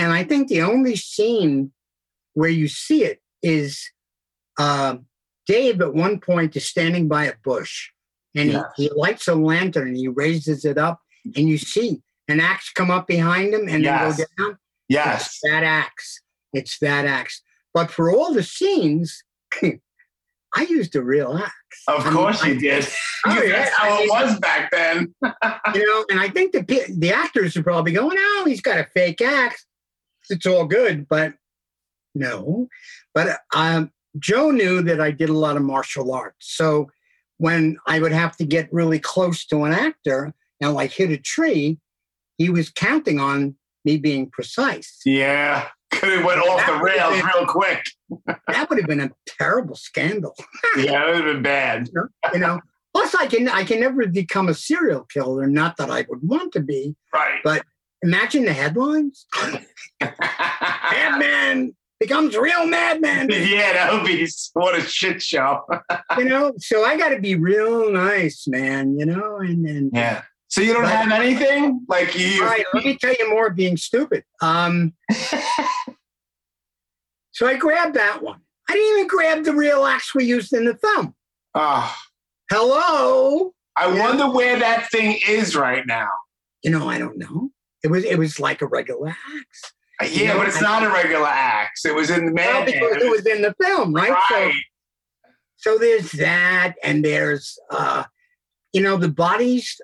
[0.00, 1.72] And I think the only scene
[2.32, 3.90] where you see it is
[4.58, 4.96] uh,
[5.46, 7.90] Dave at one point is standing by a bush
[8.34, 11.00] and he, he lights a lantern and he raises it up
[11.36, 14.16] and you see an axe come up behind him and Yes.
[14.16, 14.58] then go down.
[14.88, 15.26] Yes.
[15.26, 16.22] It's that axe.
[16.54, 17.42] It's that axe.
[17.74, 19.22] But for all the scenes,
[19.62, 21.52] I used a real axe.
[21.88, 22.88] Of I mean, course I- you did.
[23.26, 23.50] Oh, yeah.
[23.52, 25.14] That's how I it was back then.
[25.74, 26.62] you know, and I think the
[26.96, 29.66] the actors are probably going, "Oh, he's got a fake axe.
[30.30, 31.34] It's all good," but
[32.14, 32.68] no.
[33.14, 36.90] But um, Joe knew that I did a lot of martial arts, so
[37.38, 41.16] when I would have to get really close to an actor and like hit a
[41.16, 41.78] tree,
[42.36, 45.00] he was counting on me being precise.
[45.06, 45.68] Yeah.
[45.90, 47.82] Could have went off the rails real quick.
[48.48, 50.34] That would have been a terrible scandal,
[50.76, 51.88] Yeah, it would have been bad.
[52.32, 52.60] you know.
[52.92, 55.46] Plus, I can I can never become a serial killer.
[55.46, 56.96] Not that I would want to be.
[57.14, 57.38] Right.
[57.44, 57.64] But
[58.02, 59.26] imagine the headlines.
[60.00, 63.28] Madman becomes real madman.
[63.30, 65.64] yeah, that would be what a shit show.
[66.18, 68.98] You know, so I got to be real nice, man.
[68.98, 70.22] You know, and then Yeah.
[70.48, 72.42] So you don't But- have anything like you?
[72.42, 74.24] all right, let me tell you more of being stupid.
[74.42, 74.94] Um,
[77.32, 78.40] so I grabbed that one.
[78.68, 81.14] I didn't even grab the real axe we used in the film.
[81.54, 81.94] Oh,
[82.50, 86.08] Hello, I wonder where that thing is right now.
[86.64, 87.50] you know, I don't know.
[87.82, 89.72] It was it was like a regular axe.
[90.12, 91.84] Yeah, know, but it's I- not a regular axe.
[91.84, 94.16] It was in the Well, because it was in the film, right?
[94.28, 94.54] So right.
[95.56, 98.04] so there's that and there's uh
[98.72, 99.80] you know the bodies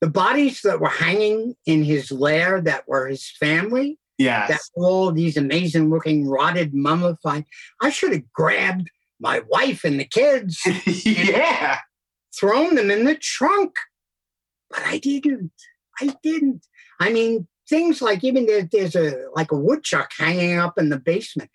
[0.00, 4.70] the bodies that were hanging in his lair that were his family that yes.
[4.74, 7.44] were all these amazing looking rotted mummified
[7.82, 10.60] i should have grabbed my wife and the kids
[11.04, 11.78] yeah.
[12.38, 13.74] thrown them in the trunk
[14.70, 15.52] but i didn't
[16.00, 16.66] i didn't
[17.00, 20.98] i mean things like even there, there's a like a woodchuck hanging up in the
[20.98, 21.50] basement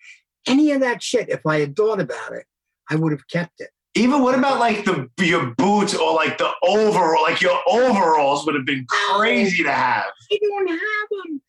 [0.46, 2.46] any of that shit if i had thought about it
[2.90, 6.50] i would have kept it Even what about like the your boots or like the
[6.62, 10.10] overall, like your overalls would have been oh, crazy to have.
[10.32, 11.42] I don't have them.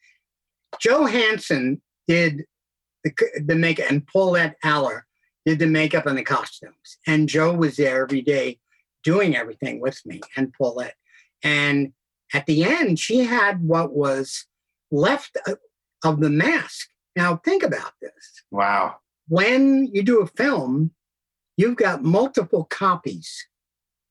[0.80, 2.44] Joe Hansen did
[3.04, 3.14] the,
[3.46, 5.06] the makeup, and Paulette Aller
[5.46, 6.98] did the makeup and the costumes.
[7.08, 8.60] And Joe was there every day
[9.04, 10.96] doing everything with me and Paulette.
[11.44, 11.94] And
[12.34, 14.46] at the end, she had what was
[14.92, 16.90] left of- the mask.
[17.16, 18.44] Now, think about this.
[18.52, 18.98] Wow.
[19.30, 20.92] When you do a film,
[21.56, 23.48] you've got multiple copies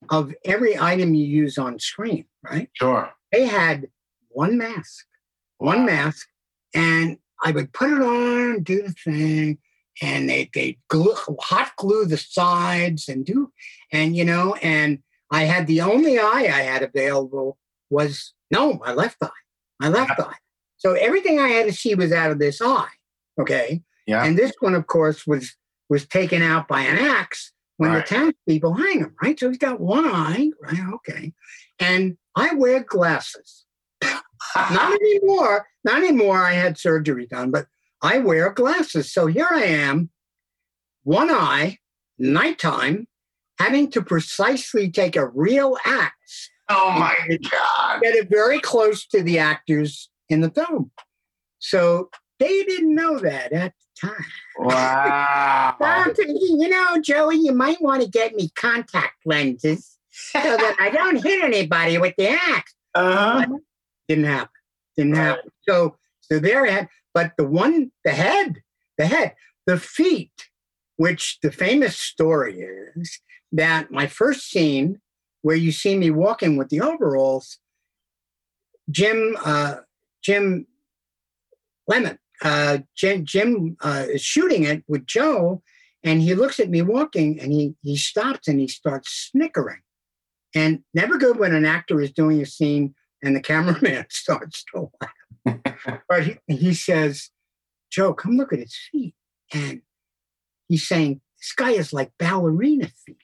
[0.09, 2.71] of every item you use on screen, right?
[2.75, 3.13] Sure.
[3.31, 3.89] they had
[4.29, 5.07] one mask,
[5.59, 6.27] one mask,
[6.75, 9.59] and I would put it on, do the thing,
[10.01, 13.53] and they they glue, hot glue the sides and do,
[13.91, 17.59] and you know, and I had the only eye I had available
[17.93, 19.29] was no, my left eye,
[19.81, 20.37] my left eye.
[20.79, 22.89] So everything I had to see was out of this eye.
[23.41, 23.83] Okay.
[24.07, 24.25] Yeah.
[24.25, 25.55] And this one, of course, was
[25.89, 28.07] was taken out by an axe when Right.
[28.07, 29.39] the townspeople hang him, right?
[29.39, 30.81] So he's got one eye, right?
[30.95, 31.33] Okay.
[31.79, 33.65] And I wear glasses.
[34.57, 35.67] not anymore.
[35.85, 36.39] Not anymore.
[36.45, 37.67] I had surgery done, but
[38.03, 39.13] I wear glasses.
[39.13, 40.11] So here I am,
[41.05, 41.79] one eye,
[42.19, 43.07] nighttime,
[43.59, 46.15] having to precisely take a real axe,
[46.69, 47.15] Oh my
[47.51, 48.01] God.
[48.03, 50.91] get it very close to the actors in the film.
[51.59, 54.25] So they didn't know that at the time.
[54.59, 55.77] Wow.
[55.81, 60.77] I'm thinking, you know, Joey, you might want to get me contact lenses so that
[60.81, 62.75] I don't hit anybody with the axe.
[62.95, 63.47] Uh-huh.
[64.09, 64.49] Didn't happen.
[64.97, 65.51] Didn't happen.
[65.69, 68.63] So, so there, had, but the one, the head,
[68.99, 69.35] the head,
[69.67, 70.49] the feet,
[70.97, 73.21] which the famous story is
[73.53, 75.01] that my first scene
[75.43, 77.59] where you see me walking with the overalls,
[78.91, 79.77] Jim, uh,
[80.23, 80.67] Jim
[81.91, 85.63] Lemmo, uh, Jim, Jim uh, is shooting it with Joe,
[86.03, 89.81] and he looks at me walking, and he he stops and he starts snickering,
[90.55, 94.91] and never good when an actor is doing a scene and the cameraman starts to
[95.01, 95.65] laugh.
[96.09, 97.31] but he, he says,
[97.91, 99.15] Joe, come look at his feet.
[99.53, 99.83] And
[100.69, 103.17] he's saying, this guy is like ballerina feet.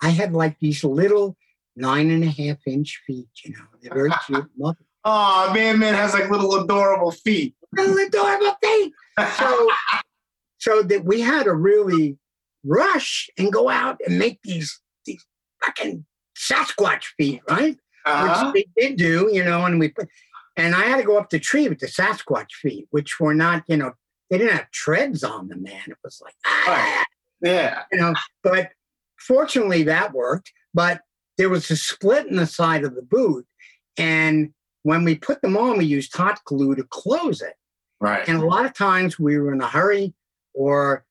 [0.00, 1.36] I had like these little
[1.76, 4.46] nine and a half inch feet, you know, they're very cute.
[4.58, 4.86] Love it.
[5.04, 7.54] Oh, man, man has like little adorable feet.
[7.72, 8.92] Little adorable feet.
[9.38, 9.68] So,
[10.58, 12.18] so that we had to really
[12.64, 15.24] rush and go out and make these, these
[15.64, 16.04] fucking
[16.36, 17.76] Sasquatch feet, right?
[18.04, 18.50] Uh-huh.
[18.52, 20.08] which they did do, you know, and we put,
[20.56, 23.62] and I had to go up the tree with the Sasquatch feet, which were not,
[23.68, 23.92] you know,
[24.28, 25.82] they didn't have treads on them, man.
[25.86, 27.04] It was like, ah,
[27.42, 27.82] Yeah.
[27.92, 28.70] you know, but
[29.18, 30.52] fortunately that worked.
[30.74, 31.00] But
[31.38, 33.46] there was a split in the side of the boot.
[33.96, 34.52] And
[34.82, 37.54] when we put them on, we used hot glue to close it.
[38.00, 38.26] Right.
[38.28, 40.12] And a lot of times we were in a hurry
[40.54, 41.04] or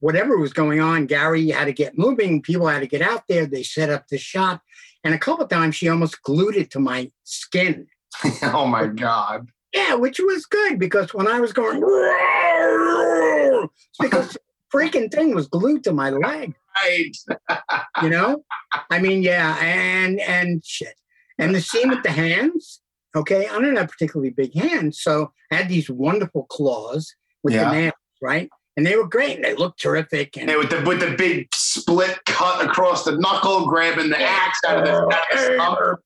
[0.00, 1.06] whatever was going on.
[1.06, 2.42] Gary had to get moving.
[2.42, 3.46] People had to get out there.
[3.46, 4.62] They set up the shot.
[5.04, 7.86] And a couple of times she almost glued it to my skin.
[8.42, 9.50] oh my God.
[9.74, 11.80] Yeah, which was good because when I was going,
[14.00, 14.40] because the
[14.72, 17.16] freaking thing was glued to my leg, Right.
[18.02, 18.44] you know?
[18.90, 20.94] I mean, yeah, and and shit.
[21.38, 22.80] And the scene with the hands,
[23.16, 25.00] okay, I don't have particularly big hands.
[25.00, 27.64] So I had these wonderful claws with Yeah.
[27.70, 28.48] the nails, right?
[28.76, 30.36] And they were great and they looked terrific.
[30.36, 34.58] And Yeah, with the with the big split cut across the knuckle, grabbing the axe
[34.66, 36.00] out of the, out of the stump.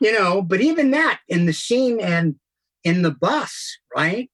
[0.00, 2.36] you know, but even that in the scene and
[2.84, 4.28] in the bus, right?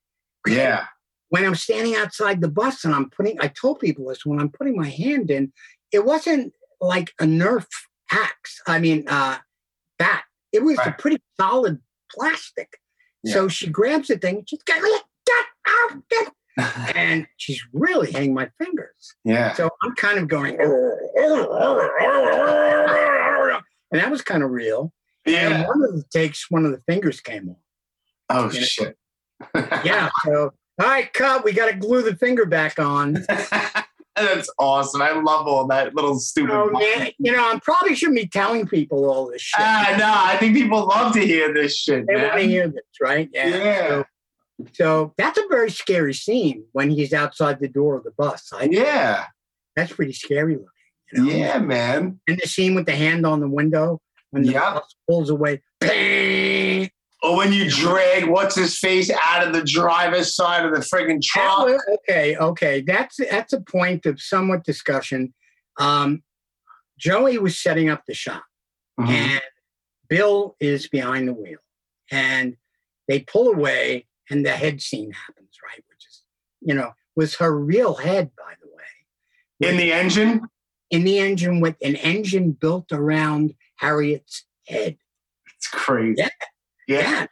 [0.47, 0.86] Yeah.
[1.30, 4.49] When I'm standing outside the bus and I'm putting, I told people this when I'm
[4.49, 5.53] putting my hand in,
[5.93, 7.66] it wasn't like a Nerf
[8.12, 8.61] axe.
[8.66, 9.39] I mean, uh,
[9.99, 10.24] bat.
[10.53, 11.80] It was a pretty solid
[12.11, 12.78] plastic.
[13.26, 16.32] So she grabs the thing, she's got get out, get,
[16.97, 19.14] and she's really hitting my fingers.
[19.24, 19.53] yeah.
[19.55, 20.70] So I'm kind of going, and
[24.01, 24.93] that was kind of real.
[25.26, 25.47] Yeah.
[25.47, 25.68] And Yeah.
[25.68, 27.57] one of the takes, one of the fingers came off.
[28.30, 28.51] Oh know.
[28.51, 28.97] shit.
[29.84, 30.09] Yeah.
[30.24, 31.45] So, all right, cut.
[31.45, 33.24] We got to glue the finger back on.
[34.21, 35.03] That's awesome.
[35.03, 36.55] I love all that little stupid.
[36.55, 37.11] Oh, man.
[37.19, 39.61] You know, I probably shouldn't be telling people all this shit.
[39.61, 42.83] Ah, no, I think people love to hear this shit, they want to hear this,
[43.01, 43.29] right?
[43.33, 43.89] Yeah.
[43.89, 44.05] So,
[44.73, 48.51] so that's a very scary scene when he's outside the door of the bus.
[48.53, 49.27] I, Yeah.
[49.77, 50.66] That's pretty scary looking.
[51.12, 51.31] You know?
[51.31, 52.21] Yeah, man.
[52.27, 54.01] And the scene with the hand on the window
[54.31, 54.75] when the Yeah.
[54.75, 55.62] bus pulls away.
[55.81, 56.91] Bang!
[57.23, 61.16] Or when you drag what's his face out of the driver's side of the friggin'
[61.16, 61.66] That truck.
[61.66, 62.81] was- okay, okay.
[62.81, 65.35] That's that's a point of somewhat discussion.
[65.79, 66.23] Um,
[66.99, 68.43] Joey was setting up the shot,
[69.01, 69.09] Mhm.
[69.09, 69.43] and
[70.09, 71.59] Bill is behind the wheel,
[72.11, 72.57] and
[73.09, 75.83] they pull away, and the head scene happens, right?
[75.89, 76.23] Which is,
[76.61, 80.49] you know, was her real head, by the way, In the engine?
[80.91, 84.99] in the engine with an engine built around Harriet's head.
[85.57, 86.14] It's crazy.
[86.23, 86.29] Yeah.
[86.89, 87.26] Yeah.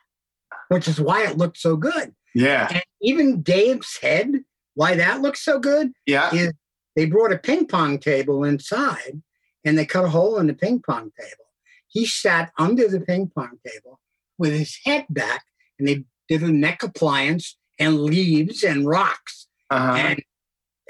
[0.69, 2.15] Which is why it looked so good.
[2.35, 2.69] Yeah.
[2.71, 4.45] And even Dave's head,
[4.75, 6.33] why that looks so good, Yeah.
[6.35, 6.53] is
[6.95, 9.23] they brought a ping pong table inside
[9.65, 11.45] and they cut a hole in the ping pong table.
[11.89, 14.01] He sat under the ping pong table
[14.39, 15.45] with his head back
[15.79, 19.47] and they did a neck appliance and leaves and rocks.
[19.71, 19.95] Uh-huh.
[19.95, 20.23] And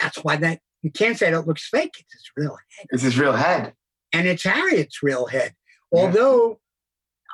[0.00, 1.94] that's why that you can't say that looks fake.
[1.98, 2.86] It's his real head.
[2.90, 3.74] It's his real head.
[4.12, 5.54] And it's Harriet's real head.
[5.92, 6.60] Although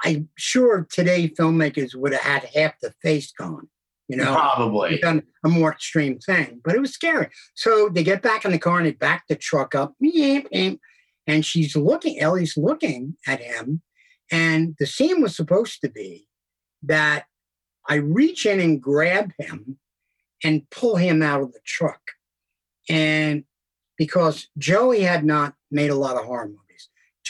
[0.04, 3.68] I'm sure today filmmakers would have had half the face gone,
[4.08, 4.98] you know Probably.
[4.98, 7.28] done a more extreme thing, but it was scary.
[7.54, 11.76] So they get back in the car and they back the truck up, and she's
[11.76, 13.82] looking, Ellie's looking at him.
[14.30, 16.26] And the scene was supposed to be
[16.82, 17.26] that
[17.88, 19.78] I reach in and grab him
[20.42, 22.00] and pull him out of the truck.
[22.88, 23.44] And
[23.96, 26.58] because Joey had not made a lot of horror movies,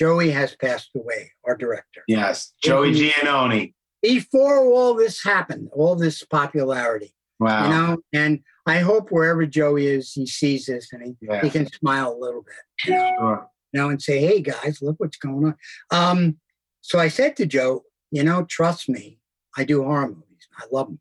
[0.02, 2.02] Joey has passed away, our director.
[2.08, 2.52] Yes.
[2.60, 3.10] Joey Mhm.
[3.12, 3.74] Giannone.
[4.02, 7.62] before all this happened, all this popularity, Wow.
[7.62, 7.98] you know.
[8.12, 11.40] And I hope wherever Joey is, he sees this and he, Yeah.
[11.40, 13.50] he can smile a little bit, you know, Sure.
[13.72, 15.56] you know, and say, "Hey guys, look what's going on."
[15.92, 16.40] Um,
[16.80, 19.20] so I said to Joe, "You know, trust me,
[19.56, 20.48] I do horror movies.
[20.58, 21.00] I love them."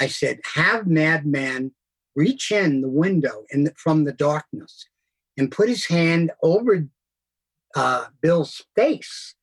[0.00, 1.76] I said, "Have Madman
[2.16, 4.88] reach in the window in the, from the darkness
[5.38, 6.88] and put his hand over
[7.74, 9.34] uh, Bill's face,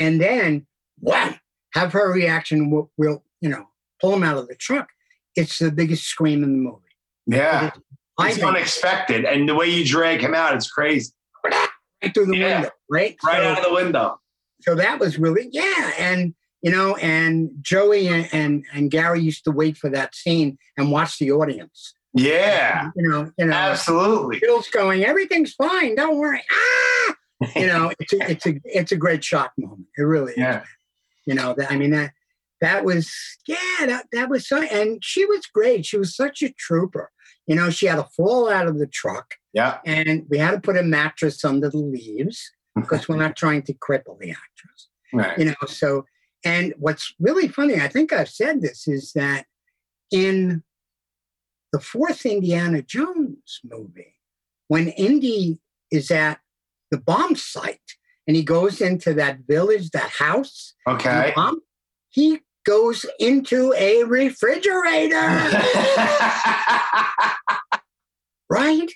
[0.00, 0.66] and then
[1.00, 1.38] wham,
[1.74, 2.70] have her reaction.
[2.70, 3.66] Will, will you know
[4.00, 4.88] pull him out of the truck?
[5.34, 6.82] It's the biggest scream in the movie.
[7.26, 7.70] Yeah.
[8.18, 9.24] I It's unexpected.
[9.26, 11.12] And the way you drag him out, it's crazy.
[11.44, 11.68] right
[12.14, 12.54] through the Yeah.
[12.60, 13.16] window, right?
[13.24, 14.20] Right So- out of the window.
[14.60, 19.44] so that was really yeah and you know and joey and, and and gary used
[19.44, 22.88] to wait for that scene and watch the audience Yeah.
[22.96, 24.38] you know you know Absolutely.
[24.40, 26.95] bill's going everything's fine don't worry ah
[27.54, 29.86] you know it's a, it's a it's a great shock moment.
[29.96, 30.62] It really is.
[31.26, 32.12] You know that i mean that
[32.60, 33.12] that was
[33.46, 35.84] yeah that, that was so and she was great.
[35.84, 37.10] She was such a trooper.
[37.46, 39.34] You know she had to fall out of the truck.
[39.52, 39.78] Yeah.
[39.86, 43.72] and we had to put a mattress under the leaves because we're not trying to
[43.72, 44.88] cripple the actress.
[45.12, 45.38] Right.
[45.38, 46.04] you know so
[46.44, 49.46] and what's really funny i think i've said this is that
[50.10, 50.62] in
[51.72, 54.14] the fourth indiana jones movie
[54.68, 55.58] when indy
[55.90, 56.40] is at
[56.90, 57.80] the bomb site
[58.26, 61.32] and he goes into that village that house Okay.
[61.34, 61.60] bomb,
[62.10, 65.14] he goes into a refrigerator
[68.50, 68.92] right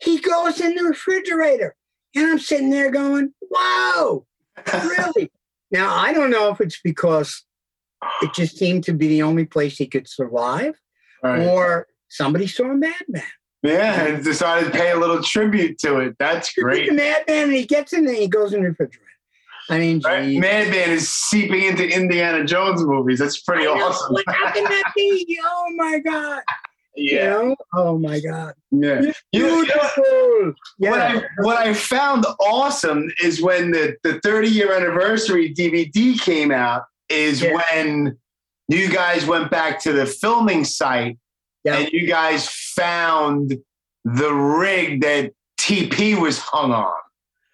[0.00, 1.74] he goes in the refrigerator
[2.14, 4.26] and i'm sitting there going whoa
[4.84, 5.30] really?
[5.72, 7.42] Now, I don't know if it's because
[8.22, 10.74] it just seemed to be the only place he could survive,
[11.24, 11.40] Right.
[11.48, 13.22] or somebody saw a madman.
[13.64, 16.16] Yeah, and decided to pay a little tribute to it.
[16.18, 16.92] That's He's a great.
[16.92, 19.00] madman, and he gets in there, he goes in the refrigerator.
[19.70, 20.36] I mean, Right?
[20.38, 23.18] Madman is seeping into Indiana Jones movies.
[23.18, 24.12] That's pretty awesome.
[24.12, 25.38] Like, how can that be?
[25.42, 26.42] Oh my God.
[26.96, 27.30] You yeah.
[27.30, 27.56] know?
[27.74, 28.52] Oh my God.
[28.70, 29.00] Yeah.
[29.32, 31.20] You know- you know what- What Yeah.
[31.38, 36.82] I what I found awesome is when the the 30 year anniversary DVD came out.
[37.08, 37.54] Is Yeah.
[37.72, 38.18] when
[38.68, 41.16] you guys went back to the filming site
[41.64, 41.78] Yeah.
[41.78, 43.56] and you guys found
[44.04, 46.92] the rig that TP was hung on.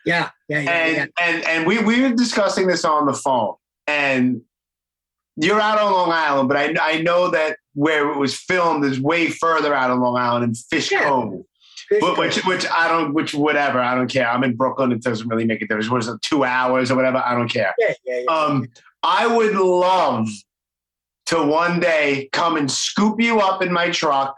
[0.05, 0.31] Yeah.
[0.49, 0.61] Yeah.
[0.61, 0.71] Yeah.
[0.71, 1.07] and yeah.
[1.21, 3.55] and and we we were discussing this on the phone
[3.87, 4.43] and
[5.37, 9.01] you're out on long island but i i know that where it was filmed is
[9.01, 11.05] way further out on long island in fish Yeah.
[11.05, 11.43] cove
[12.01, 15.29] but, which which i don't which whatever i don't care i'm in brooklyn it doesn't
[15.29, 17.93] really make a difference what is it two hours or whatever i don't care yeah,
[18.05, 18.35] yeah, yeah.
[18.35, 18.67] um
[19.03, 20.29] i would love
[21.31, 24.37] to one day come and scoop you up in my truck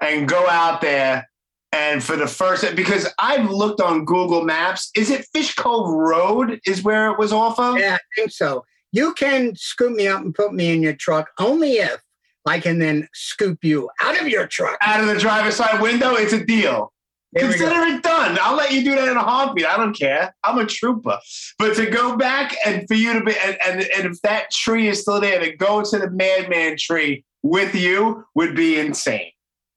[0.00, 1.28] and go out there
[1.70, 6.58] and for the first because I've looked on Google Maps, is it Fish Cove Road
[6.66, 7.78] is where it was off of?
[7.78, 8.64] Yeah, I think so.
[8.90, 12.00] You can scoop me up and put me in your truck only if
[12.44, 14.78] I can then scoop you out of your truck.
[14.80, 16.92] Out of the driver's side window, it's a deal.
[17.36, 17.68] There we go.
[17.68, 18.38] Consider it done.
[18.40, 19.66] I'll let you do that in a heartbeat.
[19.66, 20.34] I don't care.
[20.42, 21.18] I'm a trooper.
[21.58, 24.88] But to go back and for you to be and, and, and if that tree
[24.88, 29.30] is still there, to go to the madman tree with you would be insane.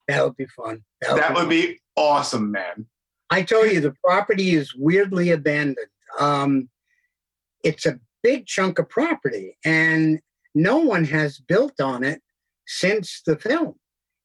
[0.07, 0.83] That would be fun.
[1.01, 2.87] That would be awesome, man.
[3.29, 5.87] I told you the property is weirdly abandoned.
[6.17, 6.69] Um,
[7.63, 10.19] it's a big chunk of property, and
[10.55, 12.21] no one has built on it
[12.65, 13.75] since the film.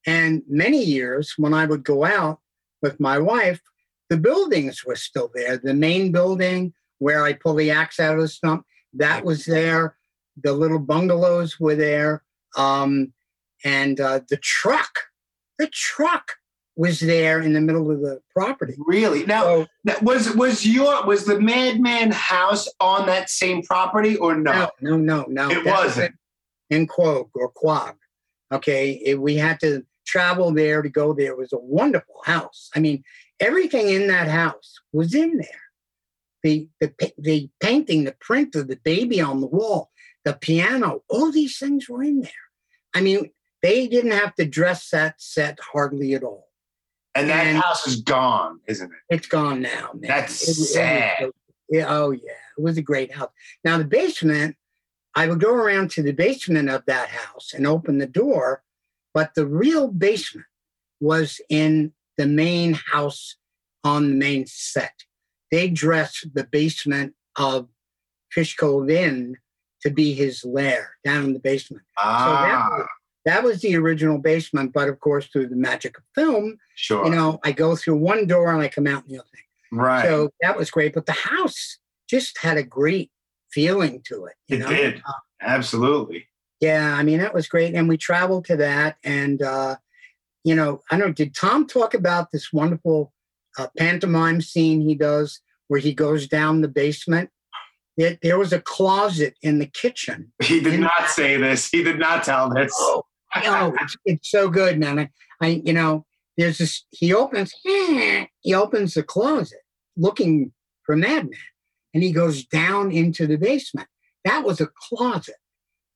[0.06, 2.38] And many years when I would go out
[2.84, 3.60] with my wife,
[4.10, 5.56] the buildings were still there.
[5.56, 9.96] The main building where I pull the axe out of the stump, that was there.
[10.42, 12.22] The little bungalows were there.
[12.56, 13.12] Um,
[13.64, 14.98] and uh, the truck,
[15.58, 16.32] the truck
[16.76, 18.74] was there in the middle of the property.
[18.78, 19.24] Really?
[19.24, 19.66] Now, So
[20.02, 24.68] was was your was the Madman house on that same property or no?
[24.82, 25.50] no, no, no, no.
[25.50, 26.14] It That was wasn't.
[26.70, 27.94] in Quogue or Quag.
[28.52, 31.32] Okay, It- we had to travel there to go there.
[31.32, 32.70] It was a wonderful house.
[32.74, 33.02] I mean,
[33.40, 35.62] everything in that house was in there.
[36.42, 39.90] The the the painting, the print of the baby on the wall,
[40.24, 42.30] the piano, all these things were in there.
[42.94, 43.30] I mean,
[43.62, 46.48] they didn't have to dress that set hardly at all.
[47.14, 48.98] And that And- house is gone, isn't it?
[49.14, 50.08] It's gone now, man.
[50.08, 51.30] That's It was- it was sad.
[51.88, 53.30] oh yeah, it was a great house.
[53.64, 54.56] Now the basement,
[55.14, 58.63] I would go around to the basement of that house and open the door,
[59.14, 60.46] but the real basement
[61.00, 63.36] was in the main house
[63.84, 64.92] on the main set.
[65.50, 67.68] They dressed the basement of
[68.32, 69.36] Fish Cove Inn
[69.82, 71.84] to be his lair down in the basement.
[71.98, 72.86] So that Ah, was,
[73.26, 77.04] that was the original basement, but of course, through the magic of film, sure.
[77.04, 79.78] you know, I go through one door and I come out in the other thing.
[79.78, 80.04] right.
[80.06, 80.94] So that was great.
[80.94, 83.10] But the house just had a great
[83.52, 84.34] feeling to it.
[84.48, 84.68] You It know?
[84.68, 85.02] did.
[85.06, 85.12] Uh,
[85.42, 86.26] Absolutely.
[86.60, 89.76] Yeah, I mean that was great, and we traveled to that, and uh,
[90.44, 91.16] you know, I don't.
[91.16, 93.12] Did Tom talk about this wonderful
[93.58, 97.30] uh, pantomime scene he does where he goes down the basement?
[97.96, 100.32] There, there was a closet in the kitchen.
[100.42, 101.68] He did not say this.
[101.68, 102.72] He did not tell this.
[102.78, 104.98] Oh, it's, it's so good, man.
[104.98, 106.04] I, I, you know,
[106.36, 106.84] there's this.
[106.90, 109.60] He opens, he opens the closet
[109.96, 110.52] looking
[110.84, 111.38] for Madman,
[111.94, 113.88] and he goes down into the basement.
[114.24, 115.36] That was a closet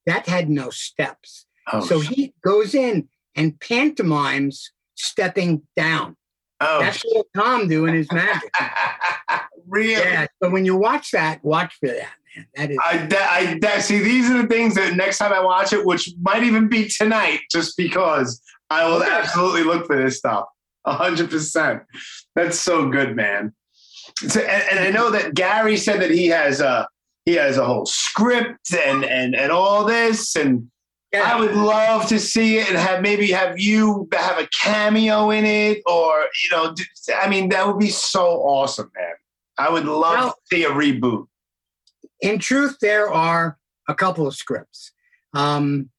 [0.08, 1.46] that had no steps.
[1.72, 6.16] Oh, so he goes in and pantomimes stepping down.
[6.60, 6.80] oh.
[6.80, 8.50] That's what Tom doing his magic.
[9.66, 9.92] really?
[9.92, 10.26] Yeah.
[10.42, 12.46] So when you watch that, watch for that, man.
[12.56, 12.78] That is.
[12.84, 13.98] I, that, I that, see.
[13.98, 17.40] These are the things that next time I watch it, which might even be tonight,
[17.50, 18.40] just because
[18.70, 19.10] I will Okay.
[19.10, 20.46] absolutely look for this stuff.
[20.86, 21.82] Hundred percent.
[22.34, 23.52] That's so good, man.
[24.26, 26.88] So, and, and I know that Gary said that he has a
[27.28, 30.70] he has a whole script and and and all this, and
[31.12, 31.22] yeah.
[31.30, 35.44] I would love to see it and have maybe have you have a cameo in
[35.44, 36.74] it, or you know,
[37.14, 39.12] I mean, that would be so awesome, man.
[39.58, 41.26] I would love Well- to see a reboot.
[42.22, 43.58] in truth, there are
[43.88, 44.92] a couple of scripts.
[45.34, 45.90] Um,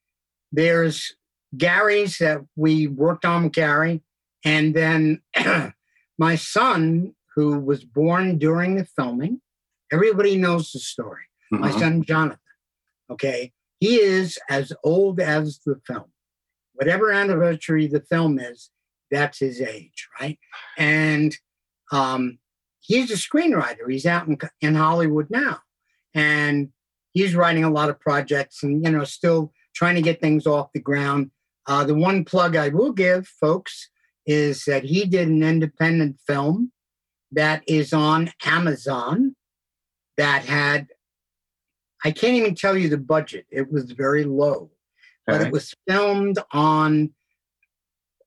[0.52, 1.16] there's
[1.58, 4.02] Gary's that we worked on with Gary,
[4.44, 5.22] and then
[6.18, 9.42] my son, who was born during the filming.
[9.92, 11.24] Everybody knows the story.
[11.52, 11.80] My Mhm.
[11.80, 12.40] son Jonathan.
[13.10, 16.12] Okay, he is as old as the film.
[16.74, 18.70] Whatever anniversary the film is,
[19.10, 20.38] that's his age, right?
[20.78, 21.36] And
[21.92, 22.38] um,
[22.80, 23.90] he's a screenwriter.
[23.90, 25.62] He's out in, in Hollywood now,
[26.14, 26.70] and
[27.14, 30.72] he's writing a lot of projects, and you know, still trying to get things off
[30.74, 31.32] the ground.
[31.66, 33.90] Uh, the one plug I will give, folks,
[34.28, 36.72] is that he did an independent film
[37.32, 39.36] that is on Amazon
[40.20, 40.88] that had
[42.04, 43.46] I can't even tell you the budget.
[43.50, 44.72] It was very low,
[45.26, 45.48] but Okay.
[45.48, 47.14] it was filmed on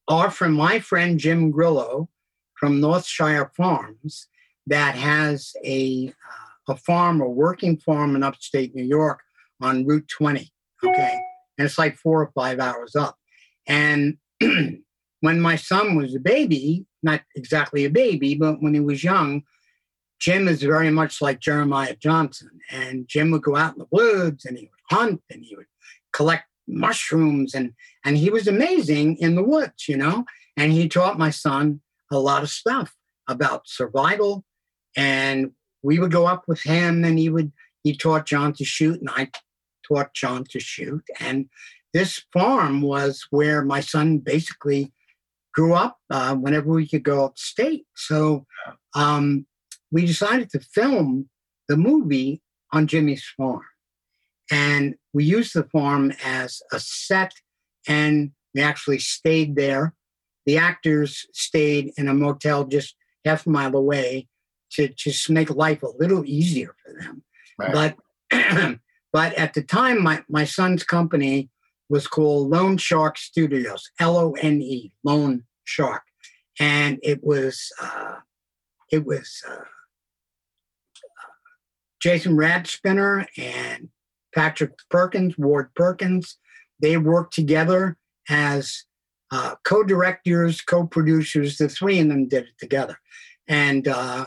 [0.08, 2.08] our from my friend Jim Grillo
[2.58, 4.28] from Northshire Farms
[4.66, 9.20] that has a uh, a farm, a working farm in upstate New York
[9.60, 10.50] on Route 20.
[10.84, 11.20] Okay,
[11.58, 13.16] and it's like four or five hours up.
[13.66, 19.02] And when my son was a baby, not exactly a baby, but when he was
[19.02, 19.42] young,
[20.22, 22.60] Jim is very much like Jeremiah Johnson.
[22.70, 25.66] And Jim would go out in the woods and he would hunt and he would
[26.12, 27.72] collect mushrooms and
[28.04, 30.24] and he was amazing in the woods, you know.
[30.56, 32.94] And he taught my son a lot of stuff
[33.28, 34.44] about survival.
[34.96, 35.50] And
[35.82, 37.50] we would go up with him and he would
[37.82, 39.28] he taught John to shoot and I
[39.88, 41.02] taught John to shoot.
[41.18, 41.48] And
[41.92, 44.92] this farm was where my son basically
[45.52, 47.86] grew up uh, whenever we could go upstate.
[47.96, 48.46] So
[48.94, 49.46] um,
[49.92, 51.28] we decided to film
[51.68, 53.62] the movie on Jimmy's farm.
[54.50, 57.32] And we used the farm as a set,
[57.86, 59.94] and we actually stayed there.
[60.46, 64.26] The actors stayed in a motel just half a mile away
[64.72, 67.22] to just make life a little easier for them.
[67.58, 67.94] Right.
[68.30, 68.78] But
[69.12, 71.50] but at the time, my, my son's company
[71.88, 76.02] was called Lone Shark Studios, L O N E, Lone Shark,
[76.58, 78.16] and it was uh,
[78.90, 79.64] it was uh,
[82.02, 83.88] Jason Radspinner and
[84.34, 86.36] Patrick Perkins, Ward Perkins.
[86.80, 87.96] They worked together
[88.28, 88.84] as
[89.30, 91.58] uh, co-directors, co-producers.
[91.58, 92.98] The three of them did it together,
[93.48, 94.26] and uh,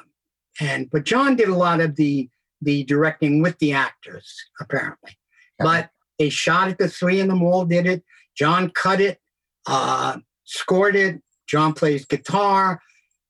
[0.60, 2.30] and but John did a lot of the
[2.62, 5.18] the directing with the actors apparently,
[5.60, 6.78] but they shot it.
[6.78, 8.04] The three of them all did it.
[8.36, 9.20] John cut it,
[9.68, 11.22] uh, scored it.
[11.48, 12.82] John plays guitar.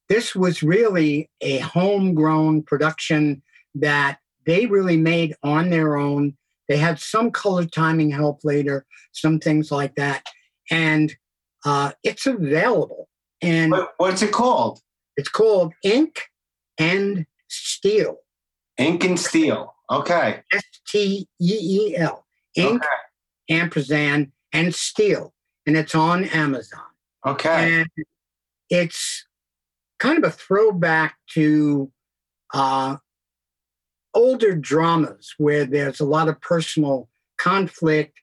[0.07, 3.41] This was really a homegrown production
[3.73, 6.35] that they really made on their own.
[6.67, 10.25] They had some color timing help later, some things like that.
[10.71, 11.15] And
[11.65, 13.07] uh, it's available.
[13.41, 14.79] And what's it called?
[15.17, 16.23] it's called Ink
[16.77, 18.17] and Steel.
[18.77, 19.73] Ink and Steel.
[19.89, 20.41] Okay.
[20.51, 22.25] S T E E L.
[22.55, 23.55] Ink, Okay.
[23.57, 25.33] ampersand, and Steel.
[25.65, 26.83] And it's on Amazon.
[27.25, 27.79] Okay.
[27.79, 27.87] And
[28.69, 29.25] it's
[29.99, 31.91] kind of a throwback to
[32.53, 32.97] uh,
[34.15, 38.17] older dramas where there's a lot of personal conflict,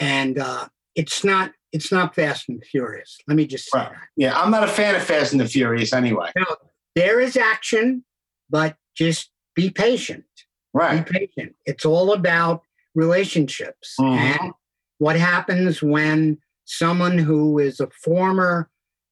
[0.00, 3.18] and uh, it's not it's not Fast and Furious.
[3.28, 3.92] Let me just say Right.
[4.16, 6.30] Yeah, I'm not a fan of Fast and the Furious anyway.
[6.34, 6.56] that.
[6.94, 8.04] There is action,
[8.48, 10.24] but just be patient.
[10.72, 11.04] Right.
[11.06, 11.54] Be patient.
[11.66, 12.62] It's all about
[12.94, 14.16] relationships Mhm.
[14.40, 14.52] and
[14.98, 18.70] what happens when someone who is a former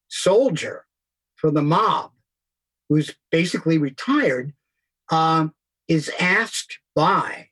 [0.08, 0.86] soldier
[1.36, 2.12] for the mob,
[2.88, 4.54] who's basically retired,
[5.10, 5.52] um,
[5.88, 7.48] is asked by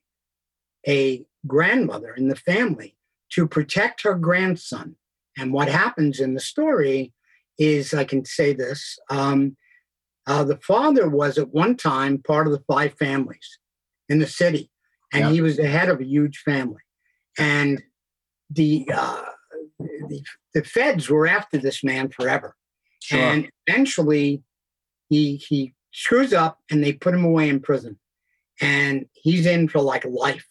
[0.86, 2.96] a grandmother in the family
[3.30, 4.96] to protect her grandson.
[5.38, 7.12] And what happens in the story
[7.58, 9.56] is, I can say this: um,
[10.26, 13.58] uh, the father was at one time part of the five families
[14.08, 14.70] in the city,
[15.12, 15.30] and Yeah.
[15.30, 16.82] he was the head of a huge family.
[17.38, 17.82] And
[18.50, 19.24] the, uh,
[19.78, 20.22] the
[20.54, 22.54] the feds were after this man forever.
[23.02, 23.18] Sure.
[23.18, 24.42] And eventually
[25.08, 27.98] he he screws up and they put him away in prison.
[28.62, 30.46] And he's in for like life.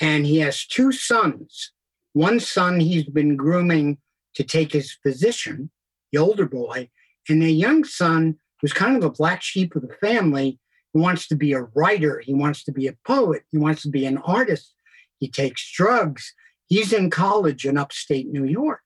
[0.00, 1.72] And he has two sons.
[2.12, 3.98] One son he's been grooming
[4.36, 5.70] to take his position,
[6.12, 6.90] the older boy,
[7.28, 10.60] and the young son, who's kind of a black sheep of the family,
[10.92, 13.90] who wants to be a writer, he wants to be a poet, he wants to
[13.90, 14.74] be an artist,
[15.18, 16.34] he takes drugs.
[16.66, 18.82] He's in college in upstate New York.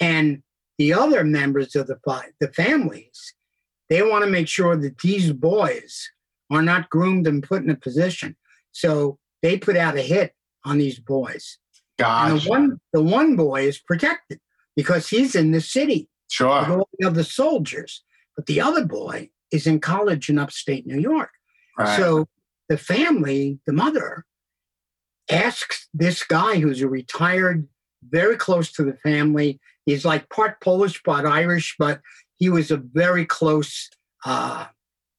[0.00, 0.42] And
[0.78, 1.98] the other members of the
[2.40, 3.34] the families,
[3.88, 6.10] they want to make sure that these boys
[6.52, 8.36] are not groomed and put in a position.
[8.72, 10.34] So they put out a hit
[10.64, 11.58] on these boys.
[12.30, 14.40] And the one the one boy is protected
[14.76, 16.48] because he's in the city Sure.
[16.48, 18.02] all the other soldiers.
[18.36, 21.30] But the other boy is in college in upstate New York.
[21.78, 21.96] Right.
[21.98, 22.26] So
[22.68, 24.24] the family, the mother,
[25.30, 27.68] asks this guy who's a retired,
[28.02, 29.60] very close to the family.
[29.84, 32.00] He's like part Polish, part Irish, but
[32.36, 33.90] he was a very close,
[34.24, 34.66] uh,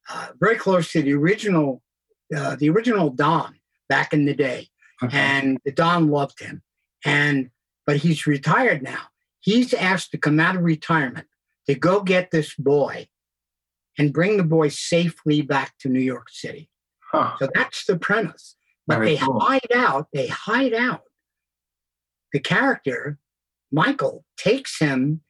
[0.09, 1.81] uh, very close to the original,
[2.35, 3.55] uh, the original Don
[3.89, 4.67] back in the day,
[5.01, 5.17] Okay.
[5.17, 6.61] and the Don loved him.
[7.05, 7.49] And
[7.85, 9.01] but he's retired now.
[9.41, 11.27] He's asked to come out of retirement
[11.67, 13.07] to go get this boy
[13.97, 16.69] and bring the boy safely back to New York City.
[17.11, 17.35] Huh.
[17.39, 18.55] So that's the premise.
[18.87, 19.39] But Very they cool.
[19.39, 21.01] hide out, they hide out.
[22.31, 23.19] The character,
[23.71, 25.21] Michael, takes him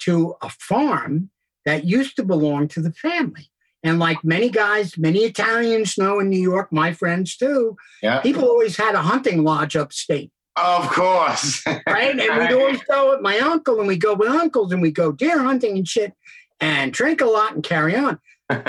[0.00, 1.30] to a farm
[1.64, 3.50] that used to belong to the family.
[3.82, 8.20] And like many guys, many Italians know in New York, my friends too, Yeah.
[8.20, 11.64] people always had a hunting lodge upstate, Of course.
[11.66, 12.18] right?
[12.18, 15.10] And we'd always go with my uncle and we go with uncles and we go
[15.12, 16.12] deer hunting and shit
[16.60, 18.18] and drink a lot and carry on.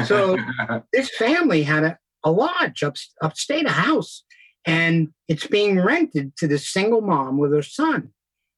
[0.05, 0.37] So
[0.93, 4.23] this family had a, a lodge up, upstate, a house,
[4.65, 8.09] and it's being rented to this single mom with her son.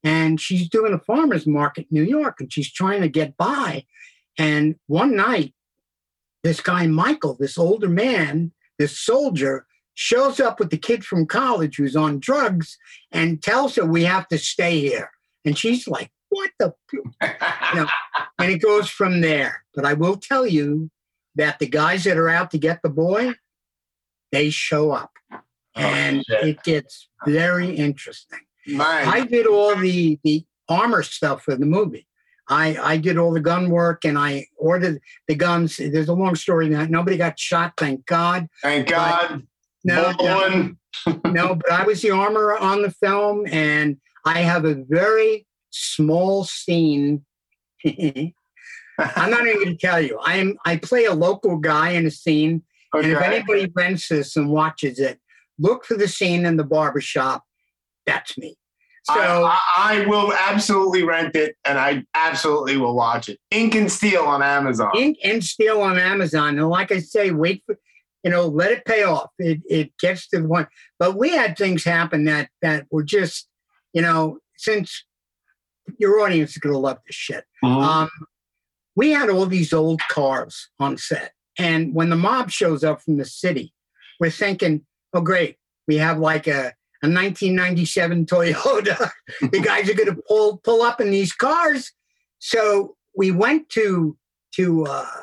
[0.03, 3.85] And she's doing a farmer's market in New York and she's trying to get by.
[4.37, 5.54] And one night,
[6.45, 9.65] this guy, Michael, this older man, this soldier,
[9.95, 12.77] shows up with the kid from college who's on drugs
[13.11, 15.09] and tells her we have to stay here.
[15.43, 16.71] And she's like, what the?
[17.21, 19.63] and it goes from there.
[19.73, 20.91] But I will tell you
[21.33, 23.33] that the guys that are out to get the boy,
[24.31, 25.13] they show up.
[25.73, 26.47] And Oh, shit.
[26.47, 28.39] it gets very interesting.
[28.67, 29.07] Nice.
[29.07, 32.07] I did all the the armor stuff for the movie.
[32.47, 35.77] I I did all the gun work and I ordered the guns.
[35.77, 38.47] There's a long story that nobody got shot, thank God.
[38.61, 39.45] Thank God.
[39.83, 40.75] No, no,
[41.25, 46.43] no, but I was the armor on the film, and I have a very small
[46.43, 47.23] scene.
[47.85, 50.17] I'm not even going to tell you.
[50.21, 53.05] I'm I play a local guy in a scene, Okay.
[53.09, 55.19] and if anybody rents this and watches it,
[55.59, 57.43] look for the scene in the barber shop.
[58.05, 58.57] That's me.
[59.07, 63.39] So I, I, will absolutely rent it and I absolutely will watch it.
[63.51, 64.89] Ink and Steel on Amazon.
[64.97, 66.57] Ink and Steel on Amazon.
[66.57, 67.77] And like I say, wait for
[68.25, 69.29] you know, let it pay off.
[69.37, 70.67] It it gets to the point.
[70.97, 73.47] But we had things happen that that were just,
[73.93, 75.05] you know, since
[75.99, 77.45] your audience is gonna love this shit.
[77.63, 77.83] Mhm.
[77.83, 78.09] Um,
[78.95, 81.33] we had all these old cars on set.
[81.59, 83.73] And when the mob shows up from the city,
[84.19, 86.73] we're thinking, oh, great, we have like a,
[87.05, 89.11] a 1997 Toyota.
[89.41, 91.91] the guys are going to pull pull up in these cars.
[92.39, 94.17] So we went to
[94.55, 95.21] to uh,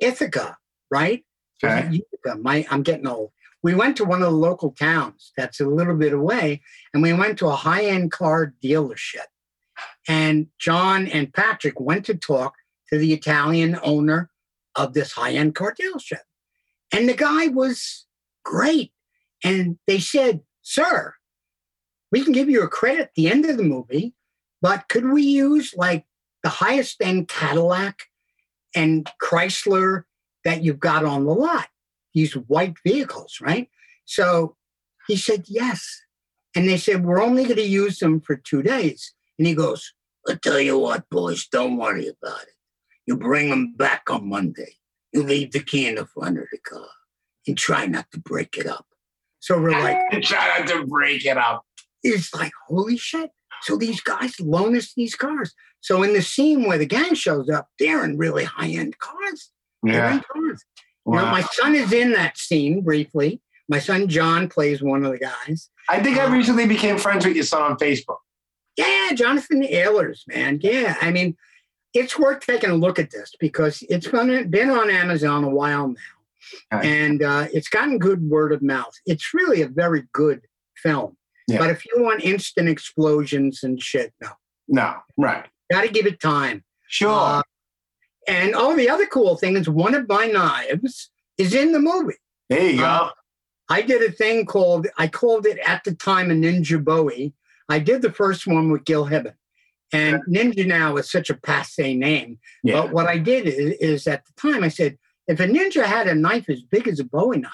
[0.00, 0.56] Ithaca,
[0.90, 1.24] right?
[1.62, 1.88] Okay.
[1.90, 2.38] Utica?
[2.40, 3.32] My, I'm getting old.
[3.62, 6.62] We went to one of the local towns that's a little bit away,
[6.94, 9.26] and we went to a high end car dealership.
[10.08, 12.54] And John and Patrick went to talk
[12.90, 14.30] to the Italian owner
[14.74, 16.20] of this high end car dealership.
[16.92, 18.06] And the guy was
[18.44, 18.92] great.
[19.44, 21.14] And they said, Sir,
[22.12, 24.14] we can give you a credit at the end of the movie,
[24.60, 26.04] but could we use like
[26.42, 28.02] the highest end Cadillac
[28.74, 30.04] and Chrysler
[30.44, 31.68] that you've got on the lot?
[32.14, 33.68] These white vehicles, right?
[34.04, 34.56] So
[35.06, 36.02] he said, Yes.
[36.56, 39.14] And they said, We're only going to use them for two days.
[39.38, 39.92] And he goes,
[40.28, 42.54] I'll tell you what, boys, don't worry about it.
[43.06, 44.74] You bring them back on Monday.
[45.12, 46.86] You leave the key in the front of the car
[47.46, 48.86] and try not to break it up.
[49.40, 51.64] So we're like, Try not to break it up.
[52.02, 53.30] it's like, holy shit.
[53.62, 55.54] So these guys loan us these cars.
[55.80, 59.50] So in the scene where the gang shows up, they're in really high end cars.
[59.82, 60.20] They're Yeah.
[60.32, 60.64] cars.
[61.06, 61.30] You know, Wow.
[61.32, 63.40] my son is in that scene briefly.
[63.68, 65.70] My son John plays one of the guys.
[65.88, 68.18] I think I um, recently became friends with your son on Facebook.
[68.76, 70.58] Yeah, Jonathan Ehlers, man.
[70.62, 71.36] Yeah, I mean,
[71.94, 75.88] it's worth taking a look at this because it's been, been on Amazon a while
[75.88, 75.94] now,
[76.72, 77.04] Okay.
[77.04, 78.92] and uh, it's gotten good word of mouth.
[79.06, 80.42] It's really a very good
[80.76, 81.16] film.
[81.48, 81.58] Yeah.
[81.58, 84.28] But if you want instant explosions and shit, no,
[84.68, 85.46] No, right.
[85.70, 86.64] got to give it time.
[86.88, 87.10] Sure.
[87.10, 87.42] Uh,
[88.28, 92.14] and oh, the other cool thing is one of my knives is in the movie.
[92.48, 92.84] there you go.
[92.84, 93.10] uh,
[93.68, 97.32] I did a thing called, I called it at the time a Ninja Bowie.
[97.68, 99.34] I did the first one with Gil Hibben.
[99.92, 102.38] And Ninja now is such a passe name.
[102.62, 102.80] yeah.
[102.82, 104.98] But what I did is, is at the time I said,
[105.30, 107.52] if a ninja had a knife as big as a Bowie knife,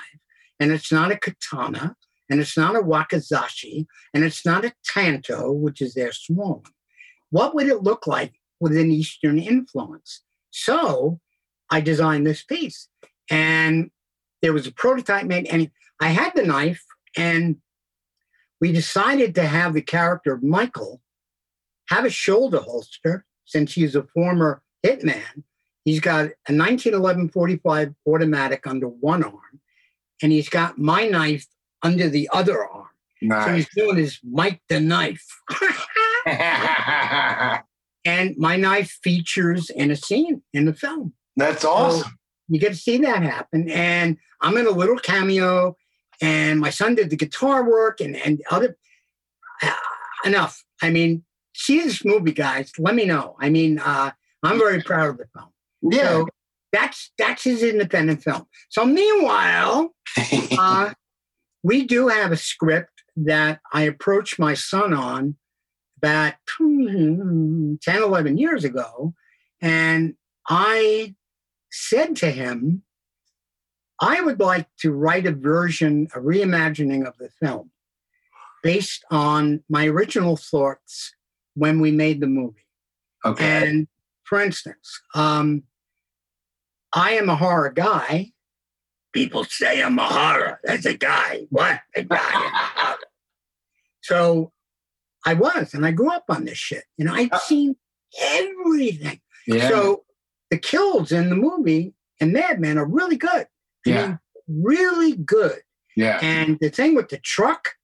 [0.58, 1.94] and it's not a katana,
[2.30, 6.72] and it's not a wakizashi, and it's not a tanto, which is their small one,
[7.28, 10.22] what would it look like with an Eastern influence?
[10.50, 11.20] So
[11.68, 12.88] I designed this piece.
[13.30, 13.90] And
[14.40, 15.70] there was a prototype made, and
[16.00, 16.82] I had the knife,
[17.14, 17.56] and
[18.58, 21.02] we decided to have the character of Michael
[21.90, 25.44] have a shoulder holster since he's a former hitman.
[25.86, 29.60] He's got a 1911 45 automatic under one arm,
[30.20, 31.46] and he's got my knife
[31.80, 32.88] under the other arm.
[33.22, 33.46] Nice.
[33.46, 35.24] So he's doing his Mike the knife.
[38.04, 41.12] and my knife features in a scene in the film.
[41.36, 42.18] That's awesome.
[42.48, 43.70] You get to see that happen.
[43.70, 45.76] And I'm in a little cameo,
[46.20, 48.76] and my son did the guitar work and, and other.
[49.62, 49.70] Uh,
[50.24, 50.64] enough.
[50.82, 51.22] I mean,
[51.54, 52.72] see this movie, guys.
[52.76, 53.36] Let me know.
[53.40, 54.10] I mean, uh,
[54.42, 55.52] I'm very proud of the film.
[55.82, 56.02] Yeah.
[56.02, 56.28] So
[56.72, 58.46] that's that's his independent film.
[58.68, 59.94] So meanwhile,
[60.58, 60.92] uh,
[61.62, 65.36] we do have a script that I approached my son on
[65.98, 69.14] about hmm, 10, 11 years ago.
[69.60, 70.14] And
[70.48, 71.14] I
[71.72, 72.82] said to him,
[74.00, 77.70] I would like to write a version, a reimagining of the film
[78.62, 81.14] based on my original thoughts
[81.54, 82.66] when we made the movie.
[83.24, 83.68] okay.
[83.68, 83.88] And
[84.26, 85.62] for instance, um,
[86.92, 88.32] I am a horror guy.
[89.12, 90.60] People say I'm a horror.
[90.64, 91.46] That's a guy.
[91.50, 91.80] What?
[91.96, 92.94] A guy.
[94.02, 94.52] so
[95.24, 96.84] I was, and I grew up on this shit.
[96.96, 97.76] You know, I'd Uh, seen
[98.20, 99.20] everything.
[99.46, 99.68] yeah.
[99.68, 100.04] So
[100.50, 103.46] the kills in the movie and Madman are really good.
[103.86, 104.06] I Yeah.
[104.06, 104.18] mean,
[104.48, 105.60] really good.
[105.96, 106.18] yeah.
[106.22, 107.74] And the thing with the truck,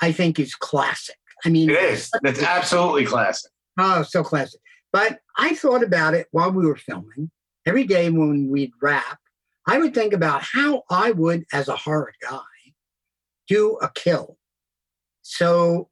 [0.00, 1.16] I think, is classic.
[1.44, 2.10] I mean, It is.
[2.22, 3.50] That's absolutely classic.
[3.78, 4.60] Oh, so classic.
[4.92, 7.30] But I thought about it while we were filming.
[7.64, 9.18] Every day when we'd wrap,
[9.66, 12.40] I would think about how I would, as a horror guy,
[13.48, 14.36] do a kill.
[15.22, 15.88] So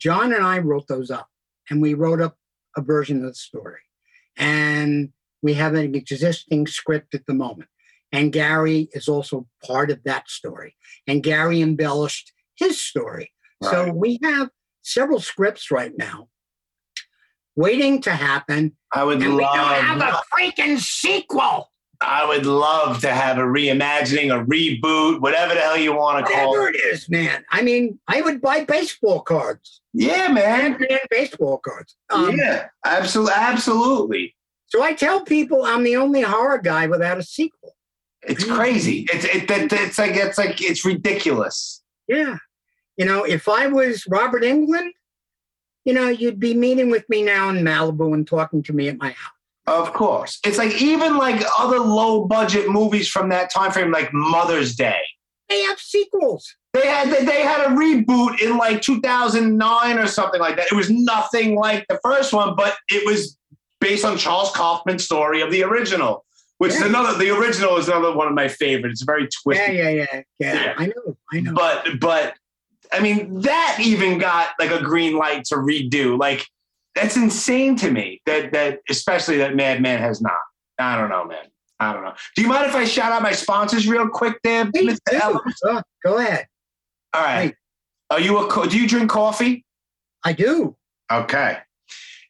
[0.00, 1.28] John and I wrote those up
[1.68, 2.36] and we wrote up
[2.76, 3.80] a version of the story.
[4.36, 5.12] And
[5.42, 7.68] we have an existing script at the moment.
[8.12, 10.76] And Gary is also part of that story.
[11.06, 13.32] And Gary embellished his story.
[13.62, 14.48] So we have
[14.82, 16.29] several scripts right now
[17.56, 18.76] waiting to happen.
[18.92, 20.14] I would And we don't have love.
[20.14, 21.68] a freaking sequel.
[22.02, 26.32] I would love to have a reimagining, a reboot, whatever the hell you want to
[26.32, 26.74] call it.
[26.74, 27.44] it is, man.
[27.50, 29.82] I mean, I would buy baseball cards.
[29.92, 30.76] Yeah, man.
[30.88, 31.96] And baseball cards.
[32.08, 34.34] Um, yeah, absolutely, absolutely.
[34.66, 37.74] So I tell people I'm the only horror guy without a sequel.
[38.22, 39.06] It's crazy.
[39.12, 41.82] It's it, it, it's like it's like it's ridiculous.
[42.08, 42.36] Yeah.
[42.96, 44.90] You know, if I was Robert Englund,
[45.90, 48.96] you know, you'd be meeting with me now in Malibu and talking to me at
[48.98, 49.32] my house.
[49.66, 54.10] Of course, it's like even like other low budget movies from that time frame, like
[54.12, 55.00] Mother's Day.
[55.48, 56.54] They have sequels.
[56.74, 60.66] They had they, had a reboot in like 2009 or something like that.
[60.70, 63.36] It was nothing like the first one, but it was
[63.80, 66.24] based on Charles Kaufman's story of the original,
[66.58, 67.18] which is another.
[67.18, 69.00] The original is another one of my favorites.
[69.00, 70.22] It's very Yeah, yeah, yeah, yeah.
[70.38, 70.74] Yeah.
[70.78, 71.16] I know.
[71.32, 71.52] I know.
[71.52, 72.34] but but
[72.92, 76.18] I mean that even got like a green light to redo.
[76.18, 76.46] Like
[76.94, 78.20] that's insane to me.
[78.26, 80.38] That that especially that Madman has not.
[80.78, 81.44] I don't know, man.
[81.78, 82.14] I don't know.
[82.36, 84.98] Do you mind if I shout out my sponsors real quick, there, Mr.
[85.12, 85.82] Ehlers?
[86.04, 86.46] Go- ahead.
[87.14, 87.54] All right.
[88.10, 88.48] Are you a?
[88.48, 89.64] co- Do you drink coffee?
[90.24, 90.76] I do.
[91.10, 91.58] Okay.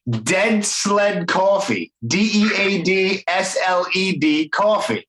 [0.09, 5.07] Dead Sled Coffee, D E A D S L E D Coffee,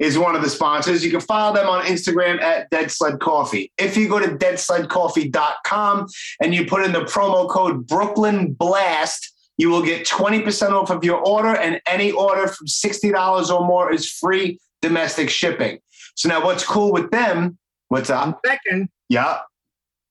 [0.00, 1.04] is one of the sponsors.
[1.04, 3.70] You can follow them on Instagram at Dead Sled Coffee.
[3.78, 6.06] If you go to deadsledcoffee.com
[6.42, 11.04] and you put in the promo code Brooklyn Blast, you will get 20% off of
[11.04, 15.78] your order, and any order from $60 or more is free domestic shipping.
[16.16, 17.58] So, now what's cool with them?
[17.88, 18.40] What's up?
[18.44, 19.40] Second, Yeah.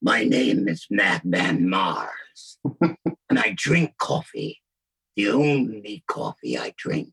[0.03, 4.61] my name is Madman Marz, and I drink coffee.
[5.15, 7.09] The only coffee I drink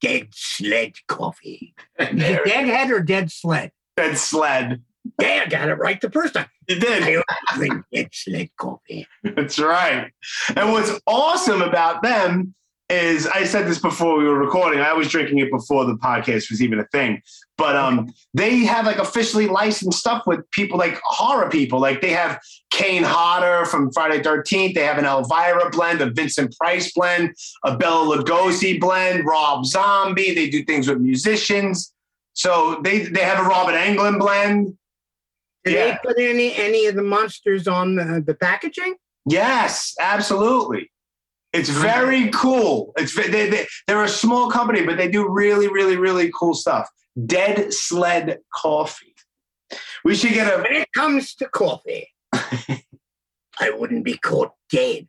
[0.00, 1.74] dead sled coffee.
[1.98, 3.72] There- deadhead or dead sled?
[3.96, 4.82] Dead Sled.
[5.20, 6.46] Yeah, I got it right the first time.
[6.68, 7.22] You did.
[7.54, 9.06] drink dead sled coffee.
[9.22, 10.10] That's right.
[10.56, 12.54] And what's awesome about them
[12.90, 14.80] is I said this before we were recording.
[14.80, 17.22] I was drinking it before the podcast was even a thing.
[17.56, 21.78] But um, they have like officially licensed stuff with people like horror people.
[21.78, 24.74] Like they have Kane Hodder from Friday 13th.
[24.74, 27.34] They have an Elvira blend, a Vincent Price blend,
[27.64, 30.34] a Bela Lugosi blend, Rob Zombie.
[30.34, 31.92] They do things with musicians.
[32.32, 34.76] So they they have a Robert Englund blend.
[35.64, 35.84] Did Yeah.
[35.92, 38.94] they put any any of the monsters on the, the packaging?
[39.26, 40.90] Yes, absolutely.
[41.52, 42.92] It's very cool.
[42.96, 46.88] It's they, they, they're a small company, but they do really, really, really cool stuff.
[47.26, 49.14] Dead Sled Coffee.
[50.04, 50.62] We should get a.
[50.62, 55.08] When it comes to coffee, I wouldn't be caught dead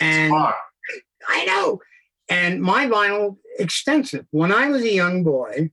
[0.00, 0.32] And.
[1.26, 1.80] I know.
[2.28, 4.26] And my vinyl extensive.
[4.30, 5.70] When I was a young boy,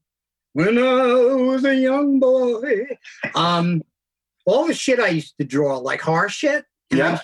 [0.53, 2.87] when I was a young boy,
[3.35, 3.81] um,
[4.45, 7.19] all the shit I used to draw, like horror shit, Yeah.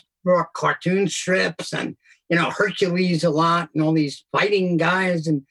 [0.53, 1.95] Cartoon strips and
[2.29, 5.43] you know Hercules a lot and all these fighting guys, and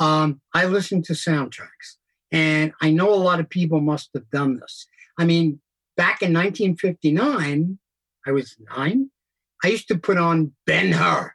[0.00, 1.96] um, I listened to soundtracks.
[2.32, 4.88] And I know a lot of people must have done this.
[5.18, 5.60] I mean,
[5.96, 7.78] back in 1959,
[8.26, 9.10] I was nine.
[9.62, 11.32] I used to put on Ben Hur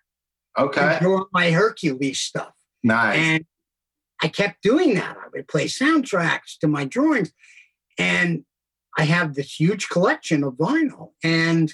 [0.58, 0.98] Okay.
[1.00, 2.54] draw my Hercules stuff.
[2.84, 3.18] Nice.
[3.18, 3.46] And
[4.22, 5.16] I kept doing that.
[5.18, 7.32] I would play soundtracks to my drawings.
[7.98, 8.44] And
[8.98, 11.12] I have this huge collection of vinyl.
[11.24, 11.74] And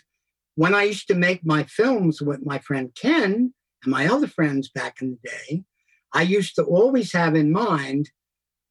[0.55, 3.53] when I used to make my films with my friend Ken
[3.83, 5.63] and my other friends back in the day,
[6.13, 8.09] I used to always have in mind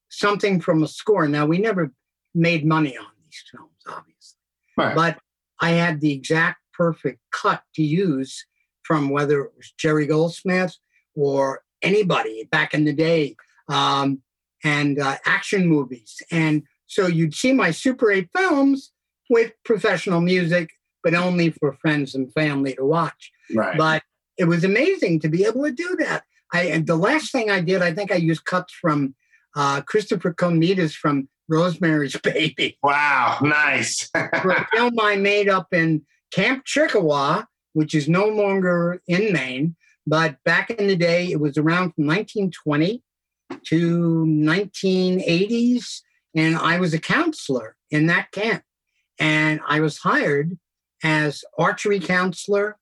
[0.08, 1.28] something from a score.
[1.28, 1.92] Now, we never
[2.34, 4.38] made money on these films, obviously,
[4.76, 4.94] Right.
[4.94, 5.18] but
[5.60, 8.44] I had the exact perfect cut to use
[8.82, 10.76] from whether it was Jerry Goldsmith
[11.14, 13.36] or anybody back in the day,
[13.68, 14.22] um,
[14.62, 16.22] and uh, action movies.
[16.30, 18.92] And so you'd see my Super 8 films
[19.28, 20.70] with professional music,
[21.04, 23.30] but only for friends and family to watch.
[23.54, 23.76] right.
[23.76, 24.02] But
[24.36, 26.24] it was amazing to be able to do that.
[26.52, 29.14] I and the last thing I did, I think I used cuts from
[29.54, 33.38] uh, Christopher Komeda from Rosemary's Baby wow.
[33.42, 34.10] Nice.
[34.42, 36.02] for a film I made up in
[36.32, 37.44] Camp Chickasaw,
[37.74, 39.76] which is no longer in Maine,
[40.06, 43.02] but back in the day, it was around from 1920
[43.66, 46.00] to 1980s,
[46.34, 48.64] and I was a counselor in that camp,
[49.18, 50.58] and I was hired
[51.04, 52.76] as archery counselor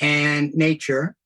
[0.00, 1.16] and nature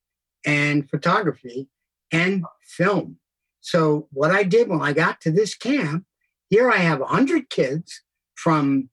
[0.44, 1.68] and photography
[2.10, 3.18] and film.
[3.60, 6.04] So what I did when I got to this camp,
[6.50, 8.02] here I have 100 kids
[8.34, 8.88] from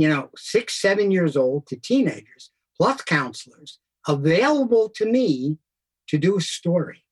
[0.00, 3.78] you know, six, seven years old to teenagers, plus counselors
[4.08, 5.58] available to me
[6.08, 7.04] to do a story.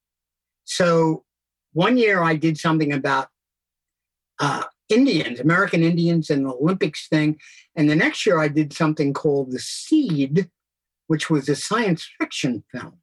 [0.64, 1.24] So
[1.74, 3.28] one year I did something about
[4.40, 7.38] uh, Indians, American Indians, and the Olympics thing.
[7.76, 10.50] And the next year I did something called The Seed,
[11.06, 12.98] which was a science fiction film.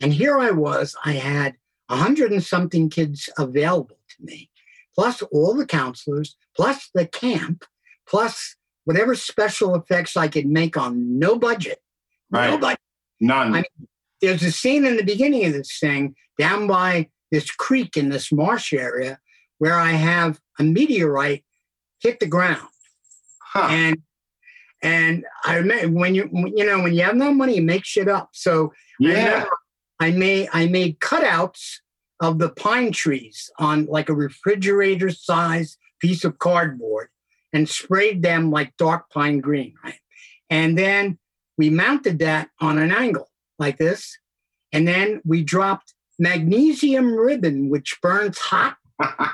[0.00, 1.56] And here I was, I had
[1.88, 4.50] a hundred and something kids available to me,
[4.94, 7.64] plus all the counselors, plus the camp,
[8.06, 11.78] plus whatever special effects I could make on no budget.
[12.30, 12.50] Right.
[12.50, 12.80] No budget.
[13.20, 13.54] None.
[13.54, 13.64] I
[14.20, 18.32] There's a scene in the beginning of this thing down by this creek in this
[18.32, 19.18] marsh area
[19.58, 21.44] where I have a meteorite
[22.00, 22.68] hit the ground.
[23.42, 23.68] huh.
[23.70, 24.02] And
[24.82, 28.08] and I remember when you you know when you have no money, you make shit
[28.08, 28.30] up.
[28.32, 29.12] So Yeah.
[29.24, 29.48] remember
[30.00, 31.78] I made I made cutouts
[32.20, 37.08] of the pine trees on like a refrigerator size piece of cardboard
[37.52, 39.98] and sprayed them like dark pine green, right?
[40.50, 41.18] And then
[41.56, 43.28] we mounted that on an angle
[43.58, 44.16] like this.
[44.72, 48.76] And then we dropped magnesium ribbon, which burns hot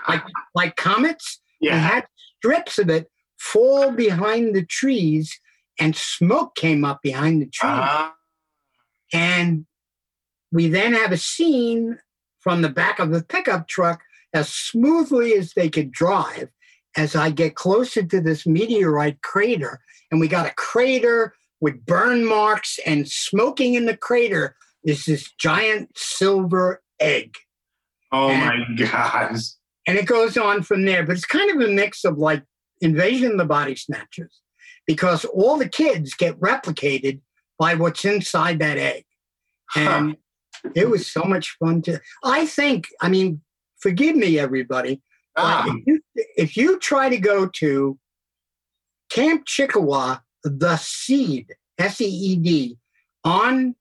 [0.09, 0.23] like,
[0.55, 1.41] like comets.
[1.61, 1.79] We yeah.
[1.79, 2.07] had
[2.39, 5.39] strips of it fall behind the trees,
[5.79, 7.73] and smoke came up behind the trees.
[7.73, 8.15] Ah,
[9.12, 9.67] And
[10.53, 11.99] we then have a scene
[12.41, 14.03] from the back of the pickup truck
[14.33, 16.49] as smoothly as they could drive
[16.97, 19.81] as I get closer to this meteorite crater.
[20.11, 24.55] And we got a crater with burn marks, and smoking in the crater
[24.85, 27.35] is this giant silver egg.
[28.15, 29.41] Oh my gosh.
[29.87, 31.05] And it goes on from there.
[31.05, 32.43] But it's kind of a mix of like
[32.81, 34.41] Invasion of the Body Snatchers
[34.87, 37.21] because all the kids get replicated
[37.59, 39.05] by what's inside that egg.
[39.77, 40.17] And
[40.75, 42.01] it was so much fun to.
[42.23, 43.41] I think, I mean,
[43.81, 45.03] forgive me, everybody.
[45.37, 46.01] Ah, if, you,
[46.37, 47.99] if you try to go to
[49.11, 52.77] Camp Chickawaw, the seed, S E E D,
[53.25, 53.75] on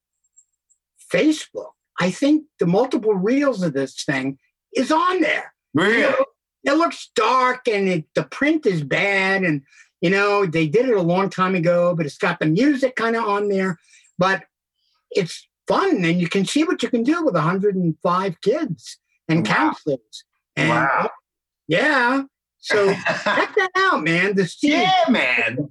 [1.14, 1.72] Facebook,
[2.04, 4.38] I think the multiple reels of this thing
[4.76, 5.54] is on there.
[5.74, 6.14] really?
[6.66, 9.44] It looks dark and it, the print is bad.
[9.44, 9.62] And,
[10.02, 13.16] you know, they did it a long time ago, but it's got the music kind
[13.16, 13.80] of on there.
[14.18, 14.44] But
[15.12, 18.98] it's fun and you can see what you can do with 105 kids
[19.30, 19.54] and Wow.
[19.54, 20.24] counselors.
[20.58, 21.10] And Wow.
[21.68, 22.24] yeah.
[22.60, 22.94] So
[23.38, 24.36] check that out, man.
[24.36, 25.70] The yeah, man.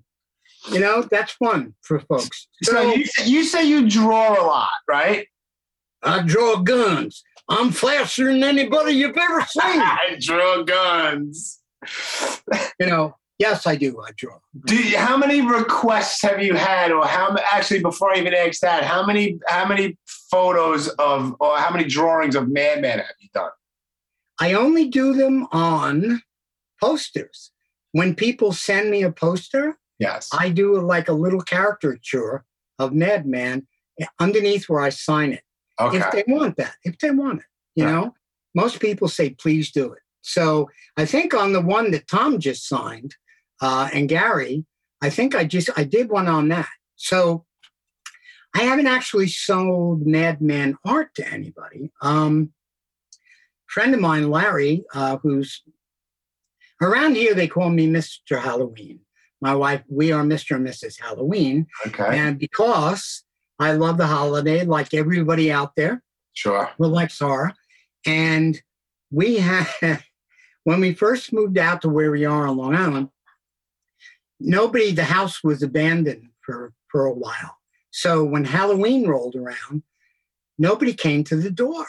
[0.72, 2.48] you know, that's fun for folks.
[2.62, 5.26] So you, you say you draw a lot, right?
[6.03, 7.22] I draw guns.
[7.48, 9.62] I'm faster than anybody you've ever seen.
[9.80, 11.61] I draw guns.
[12.80, 14.00] you know, yes, I do.
[14.00, 14.38] I draw.
[14.66, 18.61] Do you, how many requests have you had, or how actually before I even ask
[18.61, 23.28] that, how many how many photos of or how many drawings of Madman have you
[23.34, 23.50] done?
[24.40, 26.22] I only do them on
[26.80, 27.50] posters.
[27.92, 30.28] When people send me a poster, Yes.
[30.32, 32.44] I do like a little caricature
[32.80, 33.68] of Madman
[34.00, 35.42] eh, underneath where I sign it.
[35.80, 35.98] Okay.
[35.98, 37.92] If they want that, if they want it, you Right.
[37.92, 38.14] know,
[38.54, 40.00] most people say, please do it.
[40.20, 43.14] So I think on the one that Tom just signed
[43.60, 44.64] uh, and Gary,
[45.00, 46.68] I think I just, I did one on that.
[46.96, 47.44] So
[48.54, 51.90] I haven't actually sold Madman art to anybody.
[52.02, 52.52] Um,
[53.66, 55.62] friend of mine, Larry, uh, who's
[56.80, 58.38] around here, they call me Mr.
[58.40, 59.00] Halloween.
[59.40, 60.54] My wife, we are Mr.
[60.56, 61.00] and Mrs.
[61.00, 61.66] Halloween.
[61.86, 62.16] okay.
[62.18, 63.24] And because
[63.59, 66.03] I love the holiday, like everybody out there,
[66.34, 66.70] Sure.
[66.78, 67.55] well, like Sarah,
[68.07, 68.61] and
[69.11, 69.66] we had,
[70.64, 73.09] when we first moved out to where we are on Long Island,
[74.40, 77.59] nobody, the house was abandoned for, for a while.
[77.90, 79.82] So when Halloween rolled around,
[80.59, 81.86] nobody came to the door.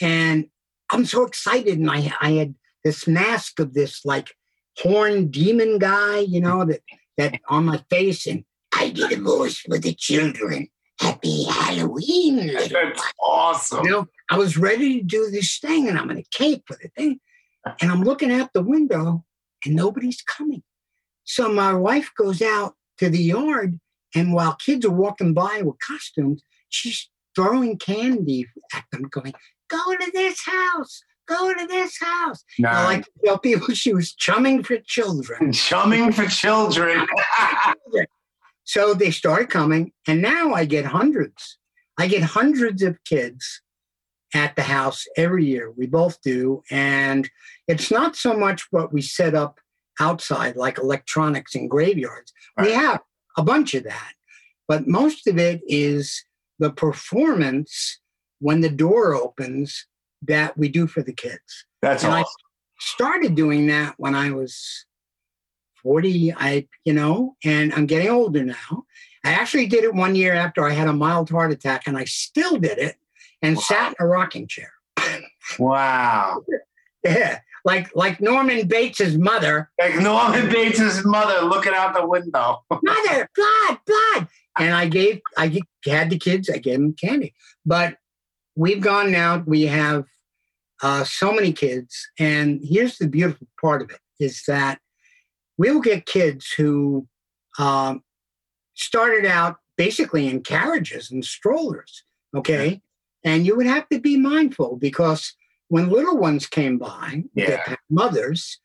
[0.00, 0.46] And
[0.90, 1.78] I'm so excited.
[1.78, 4.34] And I, I had this mask of this like
[4.78, 6.80] horned demon guy, you know, that,
[7.18, 8.26] that on my face.
[8.26, 10.68] And I did a voice for the children.
[11.00, 13.84] Happy Halloween, That's awesome.
[13.84, 16.80] you know, I was ready to do this thing and I'm in a cape with
[16.80, 17.20] the thing.
[17.80, 19.24] And I'm looking out the window
[19.64, 20.62] and nobody's coming.
[21.24, 23.80] So my wife goes out to the yard
[24.14, 29.34] and while kids are walking by with costumes, she's throwing candy at them, going,
[29.68, 32.44] Go to this house, go to this house.
[32.64, 35.52] I like to tell people she was chumming for children.
[35.52, 37.06] Chumming for children.
[38.64, 41.58] So they started coming, and now I get hundreds.
[41.98, 43.60] I get hundreds of kids
[44.34, 45.70] at the house every year.
[45.70, 46.62] We both do.
[46.70, 47.30] And
[47.68, 49.60] it's not so much what we set up
[50.00, 52.32] outside, like electronics and graveyards.
[52.60, 53.00] We have
[53.36, 54.12] a bunch of that.
[54.66, 56.24] But most of it is
[56.58, 58.00] the performance
[58.40, 59.86] when the door opens
[60.22, 62.24] that we do for the kids That's And I-
[62.80, 64.86] started doing that when I was
[65.84, 68.84] 40, I, you know, and I'm getting older now.
[69.24, 72.04] I actually did it one year after I had a mild heart attack and I
[72.04, 72.96] still did it
[73.40, 73.62] and Wow.
[73.62, 74.72] sat in a rocking chair.
[75.58, 76.42] Wow.
[77.06, 77.40] Yeah.
[77.66, 82.64] Like like Norman Bates's mother, Like Norman Bates's mother looking out the window.
[82.70, 84.28] mother, blood, blood.
[84.58, 87.34] And I gave I had the kids, I gave them candy.
[87.66, 87.98] But
[88.56, 90.06] we've gone now, we have
[90.82, 92.08] uh, so many kids.
[92.18, 94.78] And here's the beautiful part of it is that
[95.58, 97.06] we'll get kids who
[97.58, 98.02] um,
[98.74, 102.04] started out basically in carriages and strollers.
[102.36, 102.80] Okay.
[103.24, 105.34] And you would have to be mindful because
[105.68, 107.46] when little ones came by, Yeah.
[107.66, 108.60] their mothers,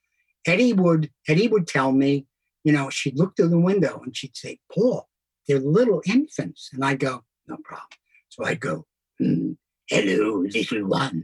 [0.45, 2.25] Eddie would Eddie would tell me,
[2.63, 5.07] you know, she'd look through the window and she'd say, Paul,
[5.47, 6.69] they're little infants.
[6.73, 7.87] And I'd go, no problem.
[8.29, 8.85] So I'd go,
[9.17, 9.53] "Hmm,
[9.87, 11.23] hello, little ones.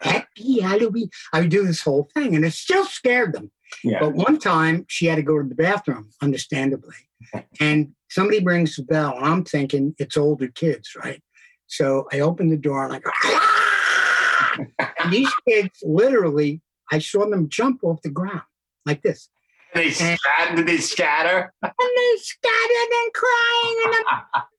[0.00, 1.08] Happy Halloween.
[1.32, 3.50] I would do this whole thing and it still scared them.
[3.82, 4.00] Yeah.
[4.00, 6.94] But one time she had to go to the bathroom, understandably.
[7.58, 11.22] And somebody brings the bell, and I'm thinking it's older kids, right?
[11.66, 14.56] So I open the door and I go, "Ah!"
[15.02, 16.60] and these kids literally,
[16.92, 18.42] I saw them jump off the ground
[18.84, 19.28] like this.
[19.74, 20.54] They scatter.
[20.54, 21.52] Did they scatter?
[21.62, 23.94] And they scattered and crying and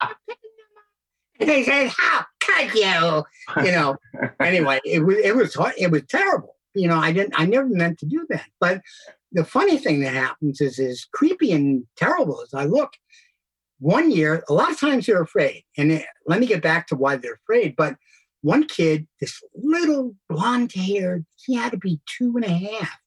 [0.02, 0.10] I'm
[1.40, 3.24] and they said, How could you?
[3.64, 3.96] You know.
[4.40, 6.55] Anyway, it was it was hard, it was terrible.
[6.76, 8.48] You know, I didn't I never meant to do that.
[8.60, 8.82] But
[9.32, 12.94] the funny thing that happens is as creepy and terrible as I look,
[13.80, 15.64] one year, a lot of times they're afraid.
[15.78, 17.76] And it- let me get back to why they're afraid.
[17.76, 17.98] But
[18.42, 23.00] one kid, this little blonde haired, he had to be two and a half.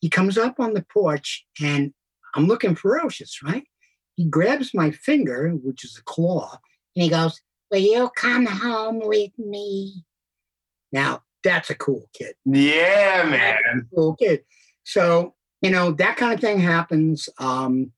[0.00, 1.94] He comes up on the porch and
[2.34, 3.64] I'm looking ferocious, right?
[4.16, 6.58] He grabs my finger, which is a claw,
[6.96, 7.40] and he goes,
[7.70, 10.04] Will you come home with me?
[10.92, 12.34] Now, that's a cool kid.
[12.44, 13.88] Yeah, man.
[13.94, 14.44] Cool kid.
[14.84, 17.28] So, you know, that kind of thing happens.
[17.38, 17.92] Um,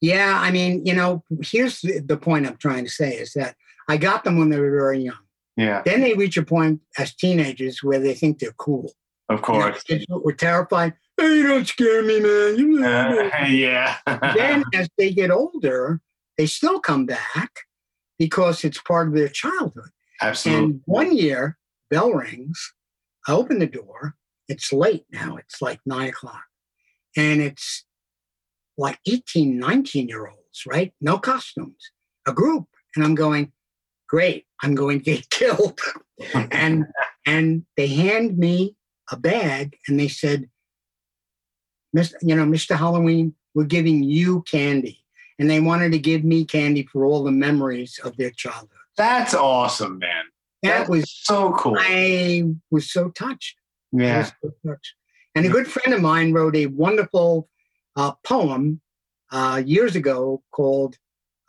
[0.00, 3.56] yeah, I mean, you know, here's the, the point I'm trying to say is that
[3.88, 5.16] I got them when they were very young.
[5.56, 8.92] Yeah, Then they reach a point as teenagers where they think they're cool.
[9.28, 9.84] of You know, course.
[10.08, 10.94] were terrified.
[11.16, 12.56] Hey, you don't scare me, man.
[12.58, 13.96] You know, Uh, yeah.
[14.06, 16.00] then as they get older,
[16.36, 17.50] they still come back
[18.20, 19.90] because it's part of their childhood.
[20.22, 20.64] Absolutely.
[20.64, 21.58] And one year,
[21.90, 22.74] bell rings.
[23.26, 24.14] I open the door.
[24.48, 25.36] It's late now.
[25.36, 26.44] It's like nine o'clock.
[27.16, 27.84] And it's
[28.76, 30.92] like 18, 19 year olds, right?
[31.00, 31.90] No costumes,
[32.26, 32.66] a group.
[32.96, 33.52] And I'm going,
[34.08, 35.80] great, I'm going to get killed.
[36.34, 36.86] and
[37.26, 38.74] and they hand me
[39.10, 40.48] a bag and they said,
[41.96, 42.14] Mr.
[42.22, 42.76] You know, Mr.
[42.76, 45.04] Halloween, we're giving you candy.
[45.38, 48.70] And they wanted to give me candy for all the memories of their childhood.
[48.96, 50.24] That's awesome, man.
[50.62, 51.76] That was so cool.
[51.78, 53.56] I was so touched.
[53.92, 54.18] Yeah.
[54.18, 54.94] was so touched.
[55.34, 57.48] And a good friend of mine wrote a wonderful
[57.96, 58.80] uh, poem
[59.30, 60.96] uh, years ago called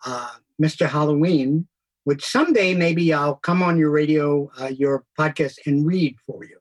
[0.06, 0.30] uh,
[0.62, 0.88] Mr.
[0.88, 1.68] Halloween,
[2.04, 6.58] which someday maybe I'll come on your radio, uh, your podcast, and read for you.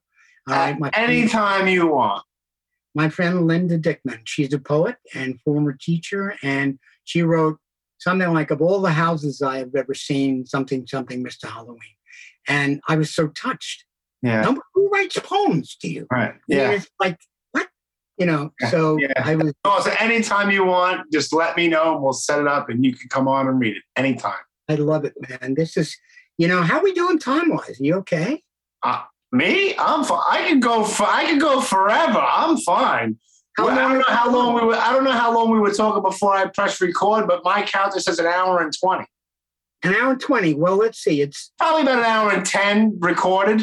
[0.48, 2.24] All right, my friend, Anytime you want.
[2.94, 4.20] my friend Linda Dickman.
[4.24, 7.58] She's a poet and former teacher, and she wrote
[7.98, 11.50] something like, "Of all the houses I have ever seen, something, something, Mr.
[11.50, 11.96] Halloween,"
[12.48, 13.84] and I was so touched.
[14.22, 14.40] Yeah.
[14.40, 16.06] Number who writes poems to you?
[16.10, 16.34] Right.
[16.48, 16.72] Yeah.
[16.72, 17.18] It's like,
[17.52, 17.68] what?
[18.16, 19.12] You know, so Yeah.
[19.16, 22.48] I was, Oh, so anytime you want, just let me know and we'll set it
[22.48, 24.40] up and you can come on and read it anytime.
[24.68, 25.54] I love it, man.
[25.54, 25.96] This is,
[26.36, 27.78] you know, how we doing time wise?
[27.78, 28.42] You okay?
[28.82, 29.76] Uh, me?
[29.78, 30.20] I'm fine.
[30.28, 32.18] I could go for I could go forever.
[32.18, 33.18] I'm fine.
[33.56, 35.72] Well, I don't know how long we were I don't know how long we were
[35.72, 39.04] talking before I pressed record, but my counter says an hour and 20.
[39.84, 40.54] An hour and 20.
[40.54, 41.20] Well, let's see.
[41.22, 43.62] It's, Probably about an hour and 10 recorded.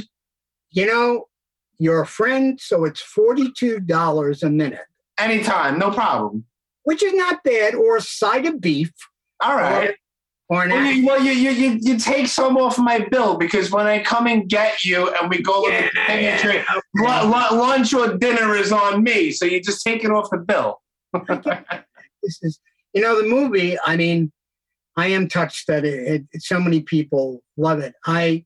[0.72, 1.26] you know,
[1.78, 4.80] you're a friend, so it's $42 a minute,
[5.18, 6.46] Anytime, no problem.
[6.84, 8.92] which is not bad, or a side of beef,
[9.42, 9.94] All right.
[10.48, 13.72] or an Well, you, well you, you, you, you take some off my bill because
[13.72, 16.66] when I come and get you and we go look at the thing and drink,
[16.96, 19.32] lu- lu- lunch or dinner is on me.
[19.32, 20.82] So you just take it off the bill.
[22.24, 22.60] this is
[22.94, 24.32] you know the movie i mean
[24.98, 28.44] i am touched that it, it, so many people love it i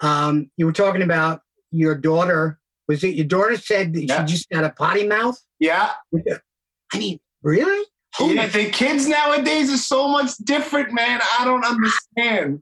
[0.00, 1.40] um you were talking about
[1.70, 2.58] your daughter
[2.88, 4.24] was it your daughter said that Yeah.
[4.26, 5.92] she just had a potty mouth Yeah.
[6.92, 11.22] i mean really Holy Yeah, the kids nowadays are so much different, man.
[11.40, 12.60] I don't understand.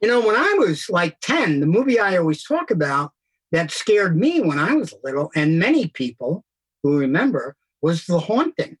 [0.00, 3.12] you know when i was like 10 the movie i always talk about
[3.52, 6.44] that scared me when i was little and many people
[6.82, 8.78] who remember was the haunting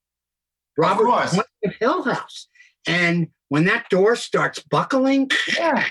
[0.78, 1.08] robert
[1.64, 2.48] of hill house
[2.86, 5.86] and when that door starts buckling Yeah.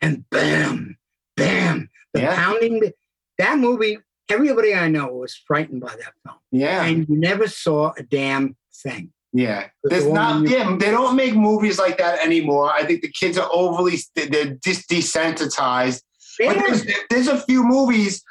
[0.00, 0.96] and bam,
[1.36, 2.34] bam, the Yeah.
[2.36, 2.92] pounding.
[3.38, 3.98] That movie,
[4.28, 6.84] everybody I know was frightened by that film, Yeah.
[6.84, 9.12] and you never saw a damn thing.
[9.32, 9.68] Yeah.
[9.82, 12.70] The There's not, yeah, they don't make movies like that anymore.
[12.72, 16.02] I think the kids are overly, they're just desensitized.
[16.38, 16.54] Yeah.
[16.54, 18.22] there's, there's a few movies,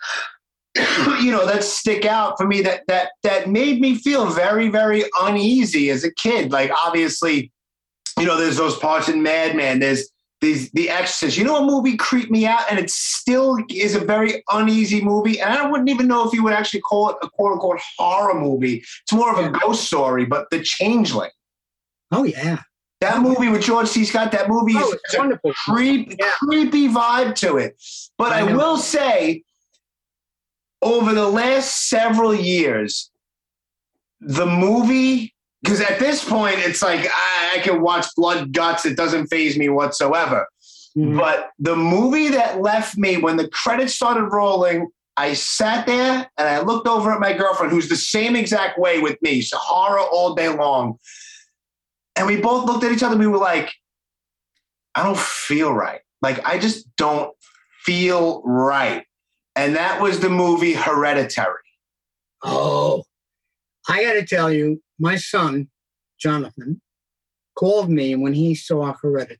[0.75, 5.03] you know, that stick out for me that that that made me feel very, very
[5.21, 6.51] uneasy as a kid.
[6.51, 7.51] Like obviously,
[8.17, 9.79] you know, there's those parts in Madman.
[9.79, 11.37] There's these The Exorcist.
[11.37, 15.39] You know, a movie creeped me out, and it still is a very uneasy movie.
[15.39, 18.39] And I wouldn't even know if you would actually call it a quote unquote horror
[18.39, 18.77] movie.
[19.03, 21.31] It's more of a ghost story, but The Changeling.
[22.11, 22.61] Oh yeah.
[23.01, 24.05] That movie with George C.
[24.05, 25.53] Scott, that movie Oh, is wonderful.
[25.67, 26.29] creep, Yeah.
[26.39, 27.75] creepy vibe to it.
[28.17, 29.43] But I, I will say,
[30.81, 33.11] over the last several years,
[34.19, 35.33] the movie,
[35.63, 39.57] because at this point, it's like I, I can watch blood guts, it doesn't phase
[39.57, 40.47] me whatsoever.
[40.97, 41.17] Mhm.
[41.17, 46.47] But the movie that left me when the credits started rolling, I sat there and
[46.47, 50.35] I looked over at my girlfriend, who's the same exact way with me, horror all
[50.35, 50.97] day long.
[52.15, 53.71] And we both looked at each other and we were like,
[54.95, 56.01] I don't feel right.
[56.21, 57.33] Like, I just don't
[57.83, 59.05] feel right.
[59.55, 61.55] And that was the movie Hereditary.
[62.43, 63.03] Oh,
[63.89, 65.69] I got to tell you, my son,
[66.19, 66.81] Jonathan,
[67.57, 69.37] called me when he saw Hereditary.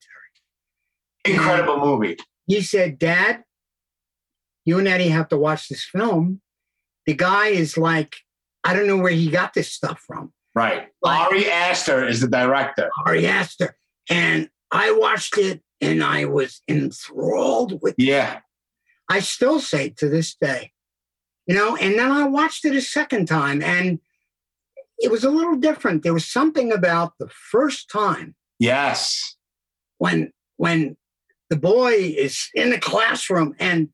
[1.25, 2.17] Incredible movie.
[2.47, 3.43] He said, Dad,
[4.65, 6.41] you and Eddie have to watch this film.
[7.05, 8.15] The guy is like,
[8.63, 10.33] I don't know where he got this stuff from.
[10.53, 10.87] Right.
[11.01, 12.89] Like- Ari Aster is the director.
[13.05, 13.75] Ari Aster.
[14.09, 18.39] And I watched it and I was enthralled with Yeah.
[19.11, 20.71] I still say to this day,
[21.45, 23.99] you know, and then I watched it a second time and
[24.99, 26.03] it was a little different.
[26.03, 29.35] There was something about the first time Yes.
[29.97, 30.95] when when
[31.49, 33.89] the boy is in the classroom and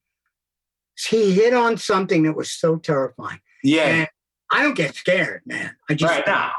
[1.09, 3.39] he hit on something that was so terrifying.
[3.63, 3.85] Yeah.
[3.87, 4.07] And
[4.51, 5.75] I don't get scared, man.
[5.89, 6.51] I just right now.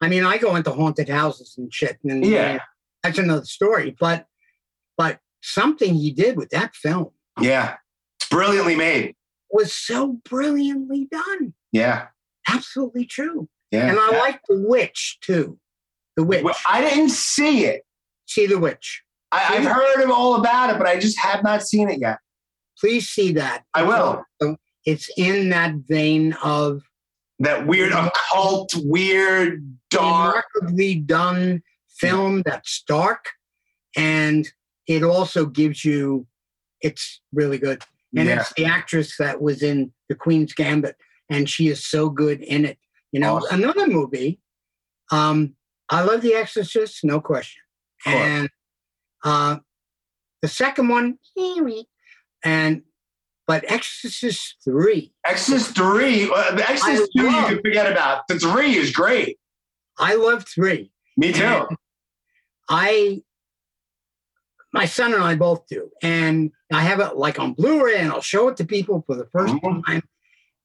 [0.00, 2.60] I mean, I go into haunted houses and shit, and Yeah.
[3.02, 3.96] that's another story.
[3.98, 4.26] But
[4.96, 7.10] but something he did with that film
[7.40, 7.76] Yeah.
[8.30, 9.14] Brilliantly made.
[9.50, 11.54] was so brilliantly done.
[11.72, 12.06] Yeah.
[12.48, 13.48] Absolutely true.
[13.70, 13.88] Yeah.
[13.90, 15.58] And I like The Witch too.
[16.16, 16.42] The Witch.
[16.44, 17.82] Well, I didn't see it.
[18.26, 19.02] see The Witch.
[19.32, 22.18] I, I've heard of all about it, but I just have not seen it yet.
[22.80, 23.64] Please see that.
[23.74, 24.24] I will.
[24.86, 26.82] It's in that vein of
[27.40, 30.46] That weird occult, weird, dark.
[30.54, 33.26] remarkably done film that's dark.
[33.96, 34.48] And
[34.86, 36.26] it also gives you,
[36.80, 37.82] it's really good.
[38.16, 38.40] And Yeah.
[38.40, 40.96] it's the actress that was in The Queen's Gambit,
[41.28, 42.78] and she is so good in it.
[43.12, 43.62] You know, Awesome.
[43.62, 44.40] another movie,
[45.10, 45.54] um,
[45.88, 47.62] I love The Exorcist, no question.
[48.06, 48.48] And
[49.24, 49.58] uh,
[50.42, 51.18] the second one,
[52.44, 52.82] and
[53.46, 56.30] but Exorcist 3, Exorcist 3.
[56.30, 58.26] uh, The Exorcist 2 you can forget about.
[58.28, 59.38] The 3 is great.
[59.98, 60.90] I love 3.
[61.16, 61.42] Me too.
[61.44, 61.76] And
[62.68, 63.22] I,
[64.72, 68.20] my son and I both do, and I have it like on Blu-ray, and I'll
[68.20, 69.84] show it to people for the 1st Mhm.
[69.86, 70.02] time.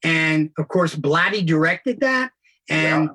[0.03, 2.31] And of course, Blatty directed that,
[2.69, 3.09] and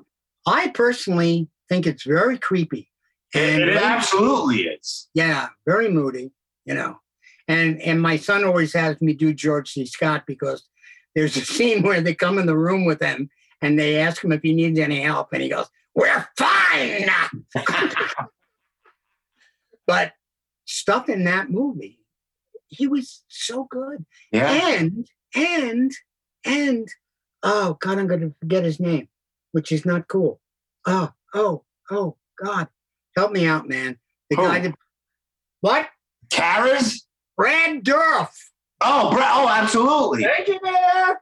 [0.45, 2.89] I personally think it's very creepy.
[3.33, 5.07] And it, it absolutely is.
[5.13, 6.31] yeah, very moody,
[6.65, 6.99] you know.
[7.47, 9.85] And and my son always has me do George C.
[9.85, 10.67] Scott because
[11.15, 13.29] there's a scene where they come in the room with him
[13.61, 17.09] and they ask him if he needs any help, and he goes, "We're fine."
[19.87, 20.11] but
[20.71, 21.99] stuff in that movie,
[22.67, 24.05] he was so good.
[24.31, 24.51] Yeah.
[24.51, 25.91] And and
[26.45, 26.87] and
[27.43, 29.07] oh God, I'm going to forget his name,
[29.51, 30.39] which is not cool.
[30.85, 32.67] Oh oh oh God,
[33.15, 33.97] help me out, man.
[34.29, 34.43] The Who?
[34.43, 34.75] guy that
[35.59, 35.89] what?
[36.29, 37.01] Karras?
[37.37, 38.29] Brad Dourif.
[38.81, 39.21] Oh, bro.
[39.23, 40.23] Oh, absolutely.
[40.23, 41.21] Thank you there.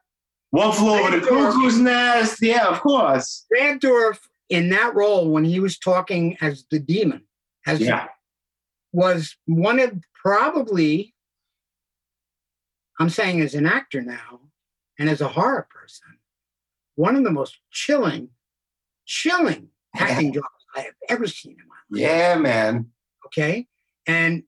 [0.51, 2.39] One flew over the cuckoo's nest.
[2.41, 3.45] Yeah, of course.
[3.49, 4.19] Brad Dourif
[4.49, 7.23] in that role when he was talking as the demon,
[7.67, 8.07] as Yeah.
[8.91, 11.13] Was one of probably,
[12.99, 14.41] I'm saying as an actor now
[14.97, 16.17] and as a horror person,
[16.95, 18.29] one of the most chilling,
[19.05, 22.01] chilling acting jobs I have ever seen in my life.
[22.11, 22.87] Yeah, man.
[23.27, 23.67] Okay.
[24.05, 24.43] And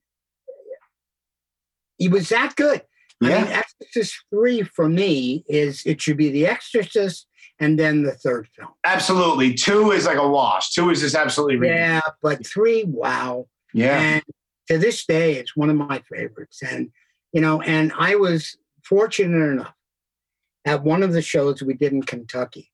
[1.97, 2.81] he was that good.
[3.23, 3.43] I Yeah.
[3.43, 7.27] mean, Exorcist 3 for me is it should be The Exorcist
[7.59, 8.69] and then the third film.
[8.83, 9.53] Absolutely.
[9.53, 10.71] Two is like a wash.
[10.71, 12.01] Two is just absolutely ridiculous.
[12.03, 13.47] Yeah, but three, wow.
[13.73, 13.99] Yeah.
[13.99, 14.23] And
[14.69, 16.61] to this day, it's one of my favorites.
[16.61, 16.91] And,
[17.33, 19.73] you know, and I was fortunate enough
[20.65, 22.71] at one of the shows we did in Kentucky.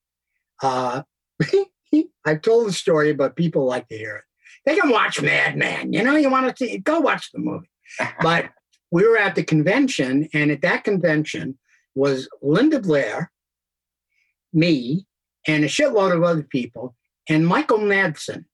[0.61, 1.03] Uh,
[2.25, 4.23] I've told the story, but people like to hear it.
[4.65, 5.93] They can watch Madman.
[5.93, 7.69] You know, you want to see, go watch the movie.
[8.21, 8.49] But
[8.91, 11.57] we were at the convention, and at that convention
[11.95, 13.31] was Linda Blair,
[14.53, 15.05] me,
[15.47, 16.95] and a shitload of other people,
[17.29, 18.45] and Michael Madsen,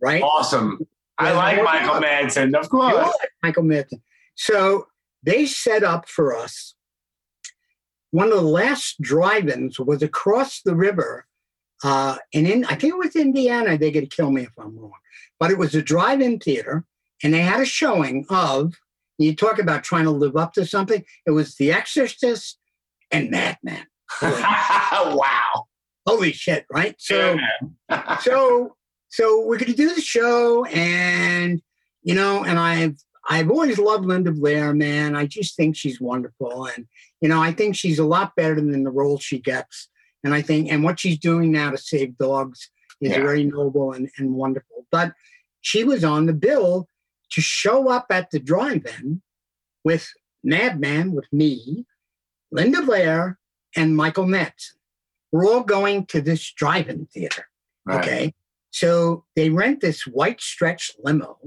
[0.00, 0.22] right?
[0.22, 0.86] Awesome.
[1.20, 2.02] I like Michael doubt.
[2.02, 2.94] Madsen, of course.
[2.94, 4.00] like Michael Madsen.
[4.36, 4.86] So
[5.22, 6.74] they set up for us.
[8.10, 11.26] One of the last drive-ins was across the river,
[11.84, 13.78] uh, and in I think it was Indiana.
[13.78, 14.92] They're going to kill me if I'm wrong,
[15.38, 16.84] but it was a drive-in theater,
[17.22, 18.74] and they had a showing of.
[19.18, 21.04] You talk about trying to live up to something.
[21.26, 22.58] It was The Exorcist
[23.10, 23.86] and Madman.
[24.22, 25.66] wow.
[26.06, 26.64] Holy shit!
[26.72, 26.96] Right.
[26.98, 27.36] So
[28.20, 28.76] so
[29.10, 31.60] so we're going to do the show and
[32.02, 32.96] you know and i've
[33.28, 36.86] i've always loved linda blair man i just think she's wonderful and
[37.20, 39.88] you know i think she's a lot better than the role she gets
[40.24, 42.70] and i think and what she's doing now to save dogs
[43.00, 43.18] is Yeah.
[43.22, 45.12] very noble and, and wonderful but
[45.60, 46.88] she was on the bill
[47.32, 49.22] to show up at the drive-in
[49.84, 50.08] with
[50.42, 51.86] madman with me
[52.50, 53.38] linda blair
[53.76, 54.74] and michael metz
[55.32, 57.46] we're all going to this drive-in theater
[57.86, 57.98] Right.
[58.04, 58.34] Okay.
[58.70, 61.38] So they rent this white stretch limo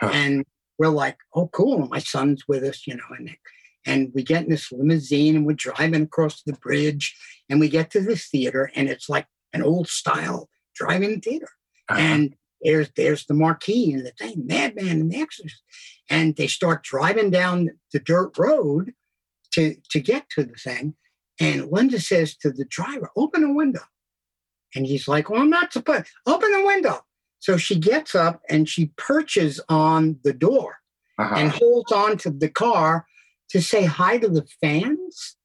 [0.00, 0.10] Huh.
[0.12, 0.44] and
[0.78, 1.86] we're like, oh, cool.
[1.88, 3.36] My son's with us, you know, and,
[3.86, 7.16] and we get in this limousine and we're driving across the bridge
[7.48, 11.48] and we get to this theater and it's like an old style driving theater.
[11.88, 12.00] Uh-huh.
[12.00, 15.62] And there's there's the marquee and the thing, Madman and the Exorcist.
[16.10, 18.92] And they start driving down the dirt road
[19.52, 20.94] to, to get to the thing.
[21.38, 23.82] And Linda says to the driver, open a window.
[24.74, 27.00] And he's like, Well, I'm not supposed open the window.
[27.40, 30.78] So she gets up and she perches on the door
[31.18, 31.34] Uh-huh.
[31.36, 33.06] and holds on to the car
[33.50, 35.36] to say hi to the fans.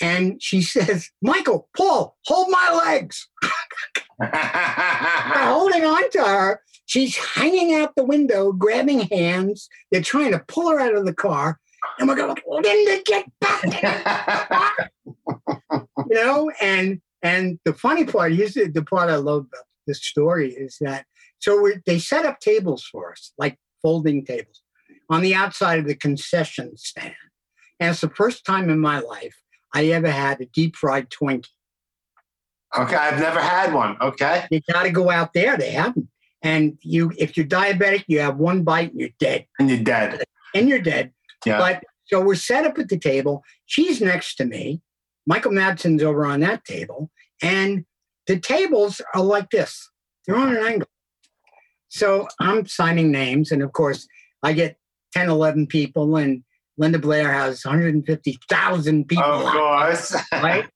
[0.00, 3.28] And she says, Michael, Paul, hold my legs.
[4.22, 6.60] Holding on to her.
[6.86, 9.68] She's hanging out the window, grabbing hands.
[9.90, 11.58] They're trying to pull her out of the car.
[11.98, 13.64] And we're going, Linda, get back
[16.08, 20.02] you know, and and the funny part, here's the, the part I love about this
[20.04, 21.06] story is that
[21.38, 24.62] so they set up tables for us, like folding tables,
[25.10, 27.14] on the outside of the concession stand.
[27.80, 29.34] And it's the first time in my life
[29.74, 31.48] I ever had a deep fried Twinkie.
[32.78, 33.96] okay, I've never had one.
[34.00, 34.46] Okay.
[34.50, 36.08] You got to go out there; they have them.
[36.42, 40.24] And you, if you're diabetic, you have one bite and you're dead, And you're dead.
[40.54, 41.12] and you're dead.
[41.46, 41.58] Yeah.
[41.58, 43.44] But so we're set up at the table.
[43.66, 44.80] She's next to me.
[45.26, 47.10] Michael Madsen's over on that table.
[47.42, 47.84] And
[48.26, 49.90] the tables are like this.
[50.26, 50.88] They're on an angle.
[51.88, 53.50] So I'm signing names.
[53.50, 54.06] And of course,
[54.42, 54.76] I get
[55.12, 56.42] 10, 11 people, and
[56.78, 59.24] Linda Blair has 150,000 people.
[59.24, 60.16] of course.
[60.32, 60.68] right?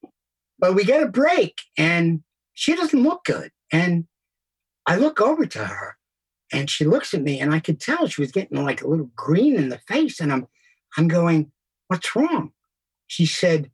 [0.58, 2.22] But we get a break and
[2.54, 3.50] she doesn't look good.
[3.72, 4.06] And
[4.86, 5.96] I look over to her
[6.52, 9.10] and she looks at me and I could tell she was getting like a little
[9.16, 10.20] green in the face.
[10.20, 10.46] And I'm
[10.96, 11.52] I'm going,
[11.88, 12.52] what's wrong?
[13.06, 13.70] She said,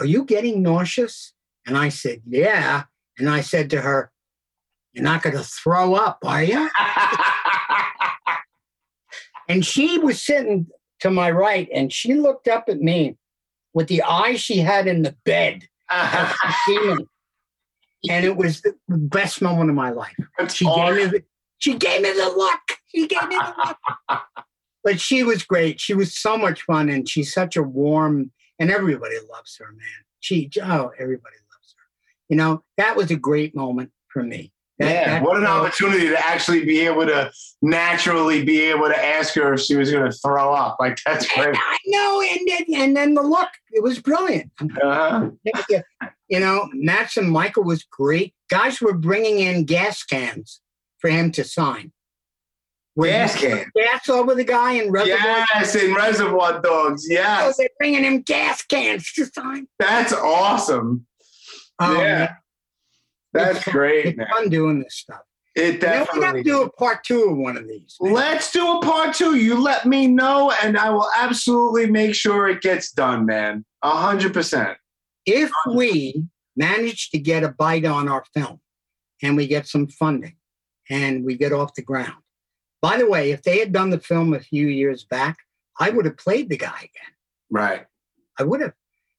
[0.00, 1.32] Are you getting nauseous?
[1.66, 2.84] And I said, Yeah.
[3.18, 4.10] And I said to her,
[4.92, 6.68] You're not gonna throw up, are you?
[9.50, 10.68] And she was sitting
[11.00, 13.16] to my right and she looked up at me
[13.74, 15.66] with the eyes she had in the bed.
[15.90, 17.06] as she seen me.
[18.08, 20.14] And it was the best moment of my life.
[20.38, 21.24] That's She gave me the,
[21.58, 22.60] she gave me the look.
[22.94, 24.20] She gave me the look.
[24.84, 25.80] but she was great.
[25.80, 30.04] She was so much fun and she's such a warm and everybody loves her, man.
[30.20, 31.84] She oh, everybody loves her.
[32.28, 34.52] You know, that was a great moment for me.
[34.78, 37.32] That- yeah, that- what an opportunity to actually be able to
[37.62, 40.76] naturally be able to ask her if she was going to throw up.
[40.78, 41.56] Like that's great.
[41.56, 44.52] I know, and then, and then the look, it was brilliant.
[44.60, 45.30] Uh-huh.
[46.28, 48.34] You know, Max and Michael was great.
[48.48, 50.60] Guys were bringing in gas cans
[50.98, 51.92] for him to sign.
[53.02, 53.70] Gas can.
[53.74, 55.46] Gas over the guy in Reservoir.
[55.54, 57.06] Yes, in Reservoir Dogs.
[57.08, 57.42] Yeah.
[57.44, 59.66] Oh, so they're bringing him gas cans to sign.
[59.78, 61.06] that's awesome.
[61.78, 62.34] Oh, Yeah,
[63.32, 64.26] That's it's great, It's man.
[64.30, 65.20] fun doing this stuff.
[65.56, 67.96] It You know, we got to do a part two of one of these.
[68.00, 68.12] man.
[68.12, 69.34] Let's do a part two.
[69.36, 73.64] You let me know, and I will absolutely make sure it gets done, man.
[73.82, 74.76] A hundred percent.
[75.26, 76.24] if we
[76.56, 78.60] manage to get a bite on our film
[79.22, 80.36] and we get some funding
[80.90, 82.14] and we get off the ground.
[82.82, 85.38] By the way, if they had done the film a few years back,
[85.78, 87.12] I would have played the guy again.
[87.50, 87.86] Right.
[88.38, 88.74] I would have.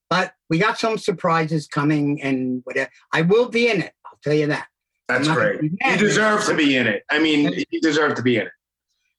[0.10, 2.90] But we got some surprises coming and whatever.
[3.14, 3.94] I will be in it.
[4.06, 4.68] I'll tell you that.
[5.08, 5.62] That's great.
[5.62, 7.04] You deserve to be in it.
[7.10, 8.52] I mean, you deserve to be in it.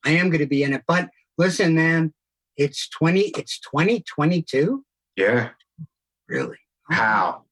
[0.04, 0.82] I am going to be in it.
[0.86, 2.12] But listen, man,
[2.56, 4.84] it's 20, it's 2022.
[5.16, 5.50] Yeah.
[6.28, 6.56] Really?
[6.90, 6.94] Oh.
[6.94, 7.42] How?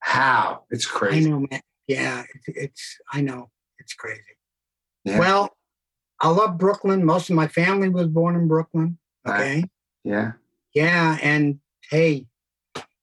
[0.00, 0.64] How?
[0.70, 1.26] It's crazy.
[1.26, 1.60] I know, man.
[1.86, 3.50] Yeah, it's, it's I know.
[3.78, 4.22] It's crazy.
[5.04, 5.18] Yeah.
[5.18, 5.50] Well,
[6.22, 7.04] I love Brooklyn.
[7.04, 8.96] Most of my family was born in Brooklyn.
[9.28, 9.64] Okay.
[10.04, 10.32] Yeah.
[10.72, 11.18] Yeah.
[11.20, 11.58] And
[11.90, 12.26] hey,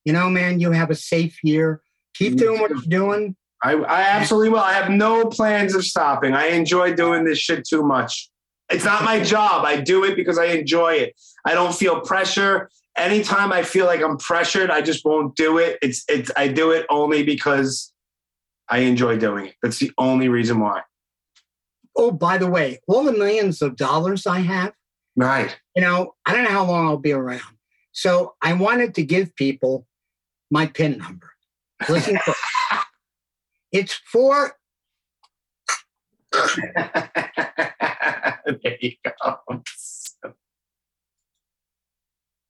[0.06, 1.82] you know, man, you have a safe year.
[2.16, 3.36] Keep Me doing what you're doing.
[3.62, 4.60] I, I absolutely will.
[4.60, 6.34] I have no plans of stopping.
[6.34, 8.30] I enjoy doing this shit too much.
[8.72, 9.66] It's not my job.
[9.66, 11.20] I do it because I enjoy it.
[11.46, 12.70] I don't feel pressure.
[12.98, 15.78] Anytime I feel like I'm pressured, I just won't do it.
[15.82, 17.92] It's it's I do it only because
[18.70, 19.56] I enjoy doing it.
[19.62, 20.82] That's the only reason why.
[21.96, 24.74] Oh, by the way, all the millions of dollars I have,
[25.16, 25.58] Right.
[25.76, 27.42] you know, I don't know how long I'll be around.
[27.92, 29.86] So I wanted to give people
[30.50, 31.32] my PIN number.
[31.90, 32.18] Listen,
[33.72, 34.56] it's four.
[36.32, 36.48] there
[38.80, 39.40] you go.